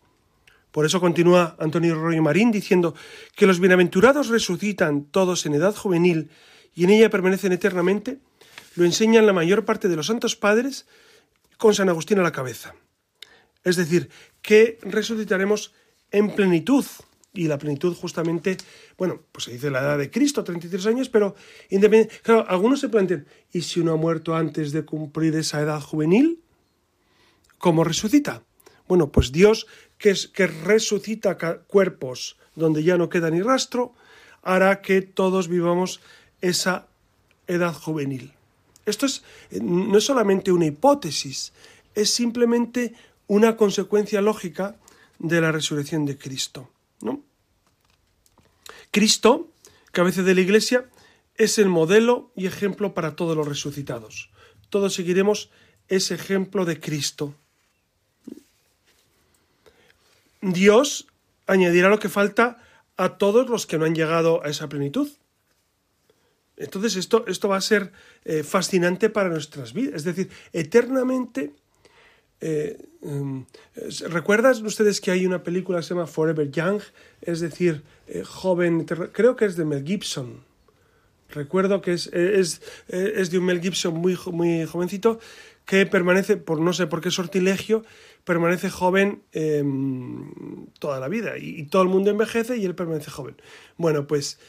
[0.71, 2.93] Por eso continúa Antonio Royo Marín diciendo
[3.35, 6.29] que los bienaventurados resucitan todos en edad juvenil
[6.79, 8.19] y en ella permanecen eternamente,
[8.75, 10.85] lo enseñan la mayor parte de los santos padres
[11.57, 12.73] con San Agustín a la cabeza.
[13.65, 14.09] Es decir,
[14.41, 15.73] que resucitaremos
[16.09, 16.85] en plenitud,
[17.33, 18.55] y la plenitud justamente,
[18.97, 21.35] bueno, pues se dice la edad de Cristo, 33 años, pero
[21.69, 25.81] independiente, claro, algunos se plantean, ¿y si uno ha muerto antes de cumplir esa edad
[25.81, 26.41] juvenil?
[27.57, 28.43] ¿Cómo resucita?
[28.87, 33.95] Bueno, pues Dios, que, es, que resucita cuerpos donde ya no queda ni rastro,
[34.41, 35.99] hará que todos vivamos
[36.41, 36.87] esa
[37.47, 38.33] edad juvenil.
[38.85, 41.53] Esto es, no es solamente una hipótesis,
[41.95, 42.93] es simplemente
[43.27, 44.77] una consecuencia lógica
[45.19, 46.69] de la resurrección de Cristo.
[47.01, 47.21] ¿no?
[48.91, 49.49] Cristo,
[49.91, 50.89] cabeza de la Iglesia,
[51.35, 54.29] es el modelo y ejemplo para todos los resucitados.
[54.69, 55.49] Todos seguiremos
[55.87, 57.33] ese ejemplo de Cristo.
[60.41, 61.07] Dios
[61.47, 62.63] añadirá lo que falta
[62.97, 65.09] a todos los que no han llegado a esa plenitud.
[66.59, 67.91] Entonces esto, esto va a ser
[68.25, 69.95] eh, fascinante para nuestras vidas.
[69.95, 71.53] Es decir, eternamente
[72.41, 73.45] eh, em,
[74.07, 76.81] ¿Recuerdas ustedes que hay una película que se llama Forever Young?
[77.21, 80.43] Es decir, eh, joven, creo que es de Mel Gibson.
[81.29, 85.19] Recuerdo que es, es, es, de un Mel Gibson muy, muy jovencito
[85.65, 87.83] que permanece, por no sé por qué sortilegio,
[88.23, 93.35] permanece joven em, toda la vida y todo el mundo envejece y él permanece joven.
[93.77, 94.39] Bueno, pues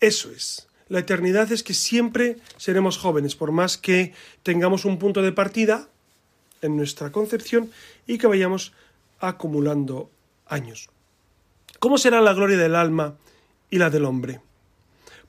[0.00, 0.68] eso es.
[0.88, 4.12] La eternidad es que siempre seremos jóvenes, por más que
[4.42, 5.88] tengamos un punto de partida,
[6.64, 7.70] en nuestra concepción
[8.06, 8.72] y que vayamos
[9.20, 10.10] acumulando
[10.46, 10.88] años.
[11.78, 13.16] ¿Cómo será la gloria del alma
[13.70, 14.40] y la del hombre?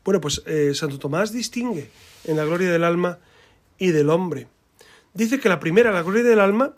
[0.04, 1.90] Bueno, pues eh, Santo Tomás distingue
[2.24, 3.20] en la gloria del alma
[3.78, 4.48] y del hombre.
[5.14, 6.74] Dice que la primera, la gloria del alma,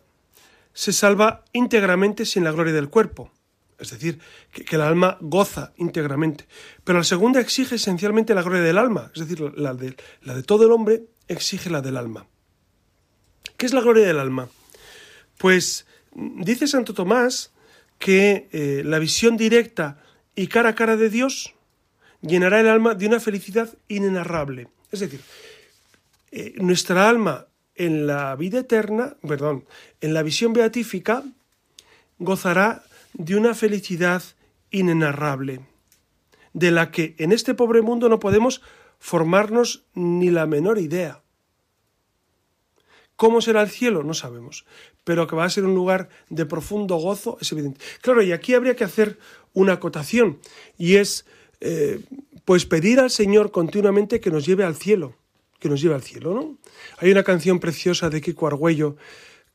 [0.73, 3.31] se salva íntegramente sin la gloria del cuerpo,
[3.79, 4.19] es decir,
[4.51, 6.47] que, el alma goza íntegramente.
[6.83, 10.43] Pero la segunda exige esencialmente la gloria del alma, es decir, la de, la de
[10.43, 12.27] todo el hombre exige la del alma.
[13.57, 14.49] ¿Qué es la gloria del alma?
[15.37, 17.51] Pues dice Santo Tomás
[17.99, 20.01] que eh, la visión directa
[20.35, 21.53] y cara a cara de Dios
[22.21, 24.67] llenará el alma de una felicidad inenarrable.
[24.91, 25.21] Es decir,
[26.31, 29.65] eh, nuestra alma en la vida eterna, perdón,
[30.01, 31.23] en la visión beatífica,
[32.19, 32.83] gozará
[33.13, 34.23] de una felicidad
[34.71, 35.61] inenarrable,
[36.53, 38.61] de la que en este pobre mundo no podemos
[38.99, 41.21] formarnos ni la menor idea.
[43.15, 44.03] ¿Cómo será el cielo?
[44.03, 44.65] No sabemos,
[45.03, 47.79] pero que va a ser un lugar de profundo gozo es evidente.
[48.01, 49.17] Claro, y aquí habría que hacer
[49.53, 50.39] una acotación,
[50.77, 51.25] y es
[51.59, 51.99] eh,
[52.45, 55.15] pues pedir al Señor continuamente que nos lleve al cielo,
[55.59, 56.57] que nos lleve al cielo, ¿no?
[56.99, 58.97] Hay una canción preciosa de Kiko Argüello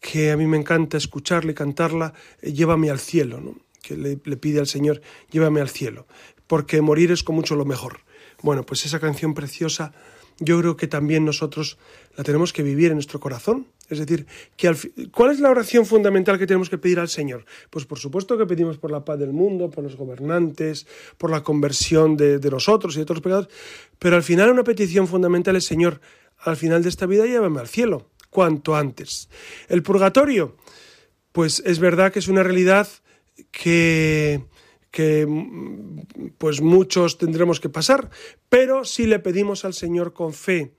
[0.02, 3.54] que a mí me encanta escucharla y cantarla, eh, Llévame al cielo, ¿no?
[3.80, 5.00] que le, pide al Señor,
[5.30, 6.06] llévame al cielo,
[6.46, 8.00] porque morir es con mucho lo mejor.
[8.42, 9.92] Bueno, pues esa canción preciosa
[10.38, 11.78] yo creo que también nosotros
[12.16, 13.66] la tenemos que vivir en nuestro corazón.
[13.88, 14.26] Es decir,
[15.12, 17.44] ¿cuál es la oración fundamental que tenemos que pedir al Señor?
[17.70, 20.86] Pues por supuesto que pedimos por la paz del mundo, por los gobernantes,
[21.18, 23.48] por la conversión de, nosotros y de otros pecados,
[23.98, 26.00] pero al final una petición fundamental es, Señor,
[26.38, 29.28] al final de esta vida llévame al cielo, cuanto antes.
[29.68, 30.56] El purgatorio,
[31.32, 32.88] pues es verdad que es una realidad
[33.50, 34.42] que
[34.90, 35.26] que
[36.36, 38.10] pues muchos tendremos que pasar,
[38.50, 40.74] pero si le pedimos al Señor con fe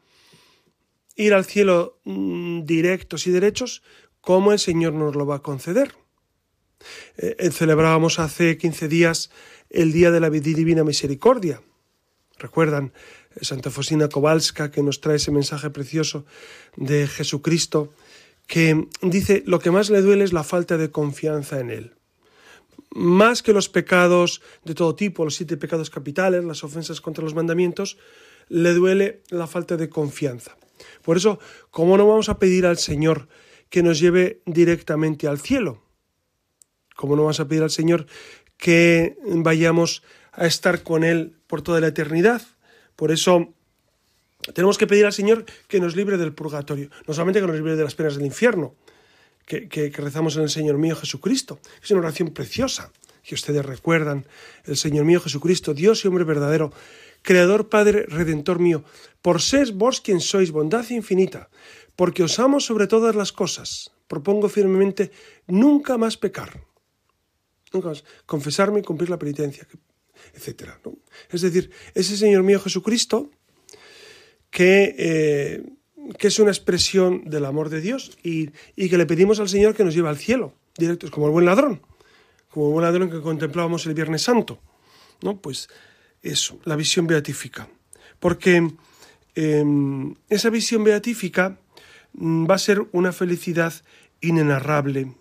[1.15, 3.81] ir al cielo mm, directos y derechos,
[4.21, 5.95] ¿cómo el Señor nos lo va a conceder?
[7.17, 9.31] Eh, eh, celebrábamos hace 15 días
[9.71, 11.61] el Día de la Divina Misericordia.
[12.37, 12.93] Recuerdan
[13.41, 16.25] Santa Fosina Kowalska que nos trae ese mensaje precioso
[16.75, 17.93] de Jesucristo
[18.47, 21.93] que dice lo que más le duele es la falta de confianza en Él
[22.95, 27.33] más que los pecados de todo tipo, los siete pecados capitales, las ofensas contra los
[27.33, 27.97] mandamientos,
[28.49, 30.57] le duele la falta de confianza.
[31.01, 31.39] Por eso,
[31.71, 33.27] ¿cómo no vamos a pedir al Señor
[33.69, 35.83] que nos lleve directamente al cielo?
[36.95, 38.05] ¿Cómo no vamos a pedir al Señor
[38.57, 42.41] que vayamos a estar con Él por toda la eternidad?
[42.95, 43.53] Por eso
[44.53, 47.75] tenemos que pedir al Señor que nos libre del purgatorio, no solamente que nos libre
[47.75, 48.75] de las penas del infierno,
[49.45, 51.59] que, rezamos en el Señor mío Jesucristo.
[51.81, 52.91] Es una oración preciosa
[53.23, 54.25] que ustedes recuerdan.
[54.65, 56.73] El Señor mío Jesucristo, Dios y hombre verdadero,
[57.21, 58.83] Creador, Padre, Redentor mío,
[59.21, 61.49] por ser vos quien sois bondad infinita,
[61.95, 65.11] porque os amo sobre todas las cosas, propongo firmemente
[65.47, 66.59] nunca más pecar,
[67.71, 69.65] nunca más confesarme y cumplir la penitencia,
[70.33, 70.71] etc.
[71.29, 73.29] Es decir, ese Señor mío Jesucristo
[74.49, 75.63] que, eh,
[76.17, 79.75] que es una expresión del amor de Dios y, y, que le pedimos al Señor
[79.75, 81.81] que nos lleve al cielo, directo, como el buen ladrón,
[82.49, 84.59] como el buen ladrón que contemplábamos el Viernes Santo.
[85.23, 85.37] ¿no?
[85.37, 85.69] Pues
[86.21, 87.67] eso, la visión beatífica.
[88.19, 88.69] Porque
[89.35, 89.65] eh,
[90.29, 91.57] esa visión beatífica
[92.13, 93.73] mm, va a ser una felicidad
[94.21, 95.13] inenarrable.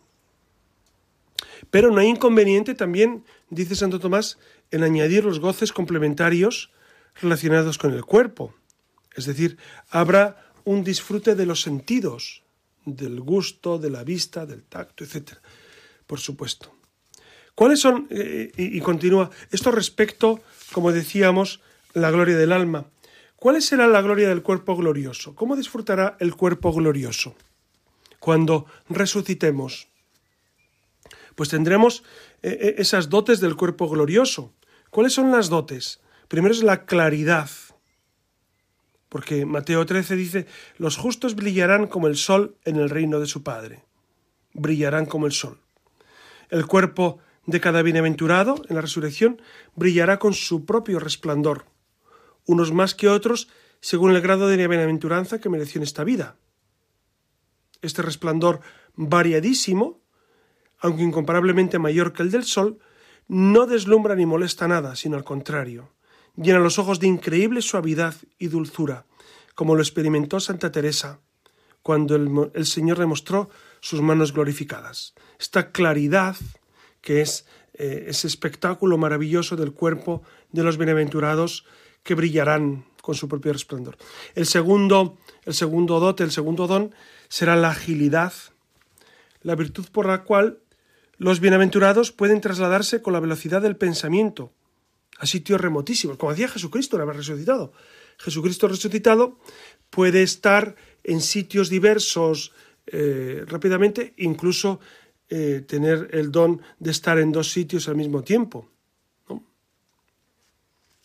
[1.71, 4.39] Pero no hay inconveniente también, dice Santo Tomás,
[4.73, 6.73] en añadir los goces complementarios
[7.20, 8.55] relacionados con el cuerpo.
[9.14, 9.59] Es decir,
[9.91, 12.43] habrá un disfrute de los sentidos,
[12.85, 15.35] del gusto, de la vista, del tacto, etc.
[16.07, 16.75] Por supuesto.
[17.55, 20.41] ¿Cuáles son, eh, y, y, continúa, esto respecto,
[20.73, 21.61] como decíamos,
[21.93, 22.87] la gloria del alma?
[23.37, 25.35] ¿Cuál será la gloria del cuerpo glorioso?
[25.35, 27.35] ¿Cómo disfrutará el cuerpo glorioso?
[28.20, 29.89] Cuando resucitemos,
[31.35, 32.05] pues tendremos
[32.43, 34.55] eh, eh, esas dotes del cuerpo glorioso.
[34.93, 36.03] ¿Cuáles son las dotes?
[36.28, 37.49] Primero es la claridad,
[39.09, 43.43] porque Mateo 13 dice, los justos brillarán como el sol en el reino de su
[43.43, 43.86] Padre.
[44.53, 45.62] Brillarán como el sol.
[46.51, 49.40] El cuerpo de cada bienaventurado en la resurrección
[49.76, 51.64] brillará con su propio resplandor,
[52.45, 53.49] unos más que otros
[53.80, 56.36] según el grado de bienaventuranza que mereció en esta vida.
[57.80, 58.61] Este resplandor
[58.95, 60.03] variadísimo,
[60.80, 62.78] aunque incomparablemente mayor que el del sol,
[63.29, 65.91] no deslumbra ni molesta nada, sino al contrario,
[66.37, 69.07] llena los ojos de increíble suavidad y dulzura,
[69.55, 71.20] como lo experimentó Santa Teresa,
[71.83, 73.51] cuando el, el Señor demostró
[73.81, 75.14] sus manos glorificadas.
[75.39, 76.37] Esta claridad,
[77.01, 81.64] que es eh, ese espectáculo maravilloso del cuerpo de los bienaventurados
[82.03, 83.97] que brillarán con su propio resplandor.
[84.35, 86.95] El segundo, el segundo dote, el segundo don,
[87.29, 88.33] será la agilidad,
[89.43, 90.62] la virtud por la cual
[91.19, 94.53] los bienaventurados pueden trasladarse con la velocidad del pensamiento
[95.19, 97.73] a sitios remotísimos, como hacía Jesucristo una vez resucitado.
[98.19, 99.39] Jesucristo resucitado
[99.91, 102.53] puede estar en sitios diversos
[102.87, 104.81] eh, rápidamente, incluso
[105.29, 108.69] eh, tener el don de estar en dos sitios al mismo tiempo.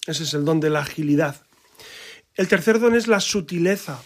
[0.05, 1.45] Ese es el don de la agilidad.
[2.35, 4.03] El tercer don es la sutileza.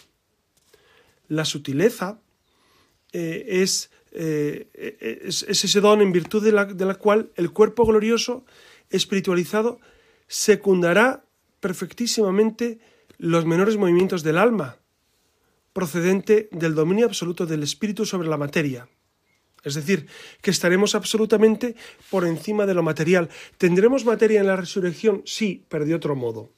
[1.27, 2.19] La sutileza
[3.11, 8.45] eh, es, es, ese don en virtud de la, de la cual el cuerpo glorioso,
[8.89, 9.79] espiritualizado,
[10.27, 11.25] secundará
[11.59, 12.79] perfectísimamente
[13.17, 14.77] los menores movimientos del alma,
[15.73, 18.89] procedente del dominio absoluto del espíritu sobre la materia.
[19.63, 20.07] Es decir,
[20.41, 21.75] que estaremos absolutamente
[22.09, 23.29] por encima de lo material.
[23.57, 25.21] ¿Tendremos materia en la resurrección?
[25.25, 26.51] Sí, pero de otro modo.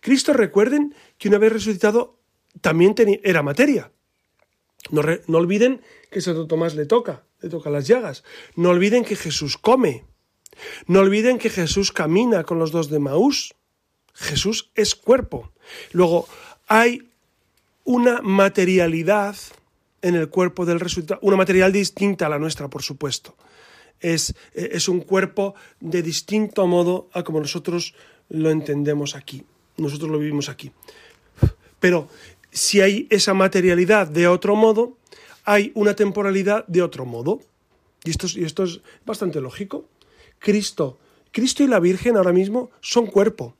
[0.00, 2.18] Cristo, recuerden que una vez resucitado
[2.62, 3.92] también era materia.
[4.90, 8.24] No, no olviden que Santo Tomás le toca, le toca las llagas.
[8.54, 10.04] No olviden que Jesús come.
[10.86, 13.54] No olviden que Jesús camina con los dos de Maús.
[14.14, 15.52] Jesús es cuerpo.
[15.92, 16.26] Luego,
[16.66, 17.10] hay
[17.84, 19.36] una materialidad
[20.02, 23.36] en el cuerpo del resucitado, una material distinta a la nuestra, por supuesto.
[24.00, 27.94] Es, es un cuerpo de distinto modo a como nosotros
[28.28, 29.44] lo entendemos aquí,
[29.76, 30.72] nosotros lo vivimos aquí.
[31.80, 32.08] Pero
[32.56, 34.96] si hay esa materialidad de otro modo,
[35.44, 37.42] hay una temporalidad de otro modo.
[38.02, 39.84] Y esto, es bastante lógico.
[40.38, 40.98] Cristo,
[41.32, 43.54] Cristo y la Virgen ahora mismo son cuerpo.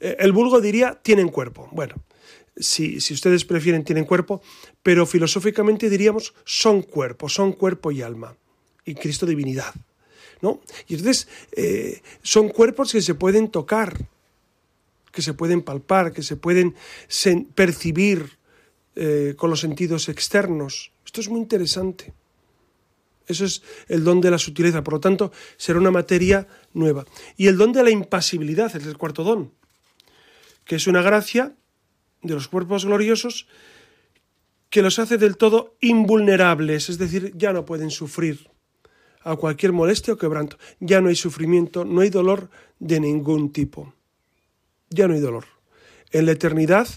[0.00, 1.68] Eh, el vulgo diría tienen cuerpo.
[1.72, 1.94] Bueno,
[2.56, 4.42] si, si, ustedes prefieren tienen cuerpo,
[4.82, 8.36] pero filosóficamente diríamos son cuerpo, son cuerpo y alma.
[8.84, 9.74] Y Cristo divinidad.
[10.42, 10.60] ¿no?
[10.88, 13.96] Y entonces eh, son cuerpos que se pueden tocar,
[15.14, 16.74] que se pueden palpar, que se pueden
[17.54, 18.38] percibir
[18.96, 20.92] eh, con los sentidos externos.
[21.06, 22.12] Esto es muy interesante.
[23.26, 27.06] Eso es el don de la sutileza, por lo tanto, será una materia nueva.
[27.36, 29.52] Y el don de la impasibilidad es el cuarto don,
[30.64, 31.54] que es una gracia
[32.22, 33.46] de los cuerpos gloriosos
[34.68, 38.50] que los hace del todo invulnerables, es decir, ya no pueden sufrir
[39.22, 42.50] a cualquier molestia o quebranto, ya no hay sufrimiento, no hay dolor
[42.80, 43.94] de ningún tipo,
[44.94, 45.44] ya no hay dolor.
[46.12, 46.88] En la eternidad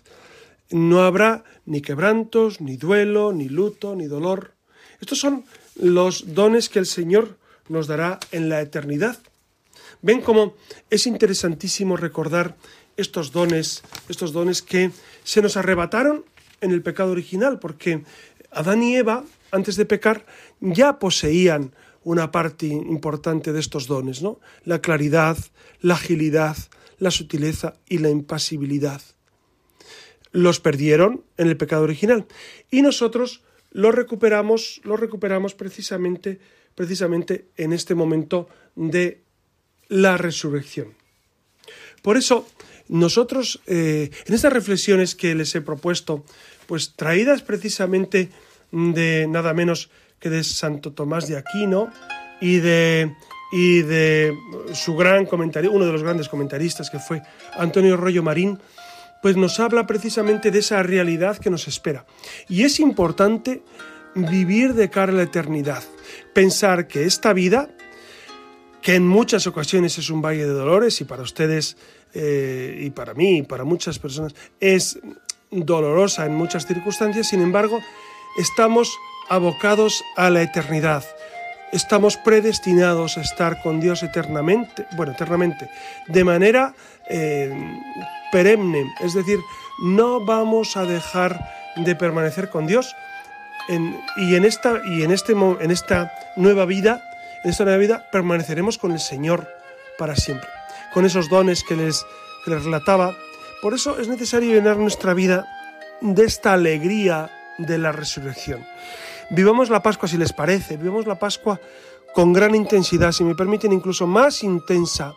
[0.69, 4.53] no habrá ni quebrantos, ni duelo, ni luto, ni dolor.
[5.01, 5.45] Estos son
[5.75, 7.37] los dones que el Señor
[7.69, 9.17] nos dará en la eternidad.
[10.01, 10.55] Ven cómo
[10.89, 12.55] es interesantísimo recordar
[12.97, 14.91] estos dones, estos dones que
[15.23, 16.25] se nos arrebataron
[16.61, 18.03] en el pecado original, porque
[18.51, 20.25] Adán y Eva, antes de pecar,
[20.59, 21.73] ya poseían
[22.03, 24.39] una parte importante de estos dones, ¿no?
[24.63, 25.37] La claridad,
[25.81, 26.57] la agilidad,
[26.99, 29.01] la sutileza y la impasibilidad.
[30.31, 32.25] Los perdieron en el pecado original
[32.69, 36.39] y nosotros los recuperamos, los recuperamos precisamente,
[36.75, 39.21] precisamente en este momento de
[39.87, 40.93] la resurrección.
[42.01, 42.47] Por eso
[42.89, 46.23] nosotros, eh, en estas reflexiones que les he propuesto,
[46.67, 48.29] pues traídas precisamente
[48.71, 49.89] de nada menos
[50.19, 51.91] que de Santo Tomás de Aquino
[52.41, 53.13] y de,
[53.51, 54.37] y de
[54.73, 57.21] su gran comentario, uno de los grandes comentaristas que fue
[57.57, 58.59] Antonio Rollo Marín,
[59.21, 62.05] pues nos habla precisamente de esa realidad que nos espera.
[62.49, 63.63] Y es importante
[64.15, 65.83] vivir de cara a la eternidad,
[66.33, 67.69] pensar que esta vida,
[68.81, 71.77] que en muchas ocasiones es un valle de dolores y para ustedes
[72.13, 74.99] eh, y para mí y para muchas personas es
[75.51, 77.79] dolorosa en muchas circunstancias, sin embargo,
[78.37, 78.97] estamos
[79.29, 81.03] abocados a la eternidad.
[81.71, 85.69] Estamos predestinados a estar con Dios eternamente, bueno, eternamente,
[86.07, 86.73] de manera
[87.09, 87.53] eh,
[88.31, 89.39] perenne, es decir,
[89.83, 91.39] no vamos a dejar
[91.75, 92.95] de permanecer con Dios
[94.15, 97.01] y en esta y en este en esta nueva vida,
[97.43, 99.47] en esta nueva vida permaneceremos con el Señor
[99.97, 100.49] para siempre,
[100.93, 102.05] con esos dones que les,
[102.45, 103.15] que les relataba.
[103.61, 105.45] Por eso es necesario llenar nuestra vida
[106.01, 108.65] de esta alegría de la resurrección.
[109.29, 111.59] Vivamos la Pascua si les parece, vivamos la Pascua
[112.13, 115.13] con gran intensidad, si me permiten, incluso más intensa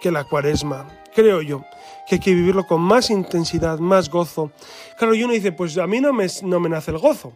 [0.00, 0.88] que la cuaresma.
[1.14, 1.64] Creo yo
[2.08, 4.50] que hay que vivirlo con más intensidad, más gozo.
[4.98, 7.32] Claro, y uno dice, pues a mí no me, no me nace el gozo,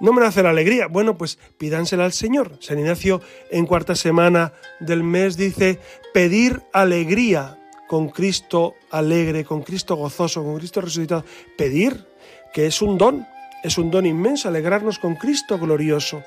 [0.00, 0.86] no me nace la alegría.
[0.88, 2.56] Bueno, pues pídansela al Señor.
[2.60, 3.20] San Ignacio
[3.50, 5.80] en cuarta semana del mes dice,
[6.14, 7.58] pedir alegría
[7.88, 11.24] con Cristo alegre, con Cristo gozoso, con Cristo resucitado.
[11.56, 12.06] Pedir,
[12.52, 13.26] que es un don,
[13.62, 16.22] es un don inmenso alegrarnos con Cristo glorioso,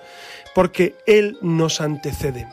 [0.54, 2.48] porque Él nos antecede.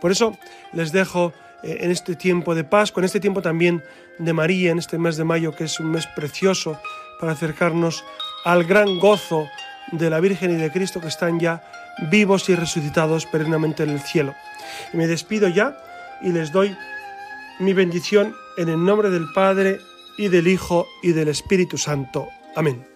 [0.00, 0.36] Por eso
[0.72, 3.82] les dejo eh, en este tiempo de Pascua, en este tiempo también
[4.18, 6.78] de María, en este mes de mayo, que es un mes precioso
[7.20, 8.04] para acercarnos
[8.44, 9.48] al gran gozo
[9.92, 11.62] de la Virgen y de Cristo que están ya
[12.10, 14.34] vivos y resucitados perennemente en el cielo.
[14.92, 15.76] Me despido ya
[16.22, 16.76] y les doy
[17.58, 19.78] mi bendición en el nombre del Padre
[20.18, 22.28] y del Hijo y del Espíritu Santo.
[22.54, 22.95] Amén.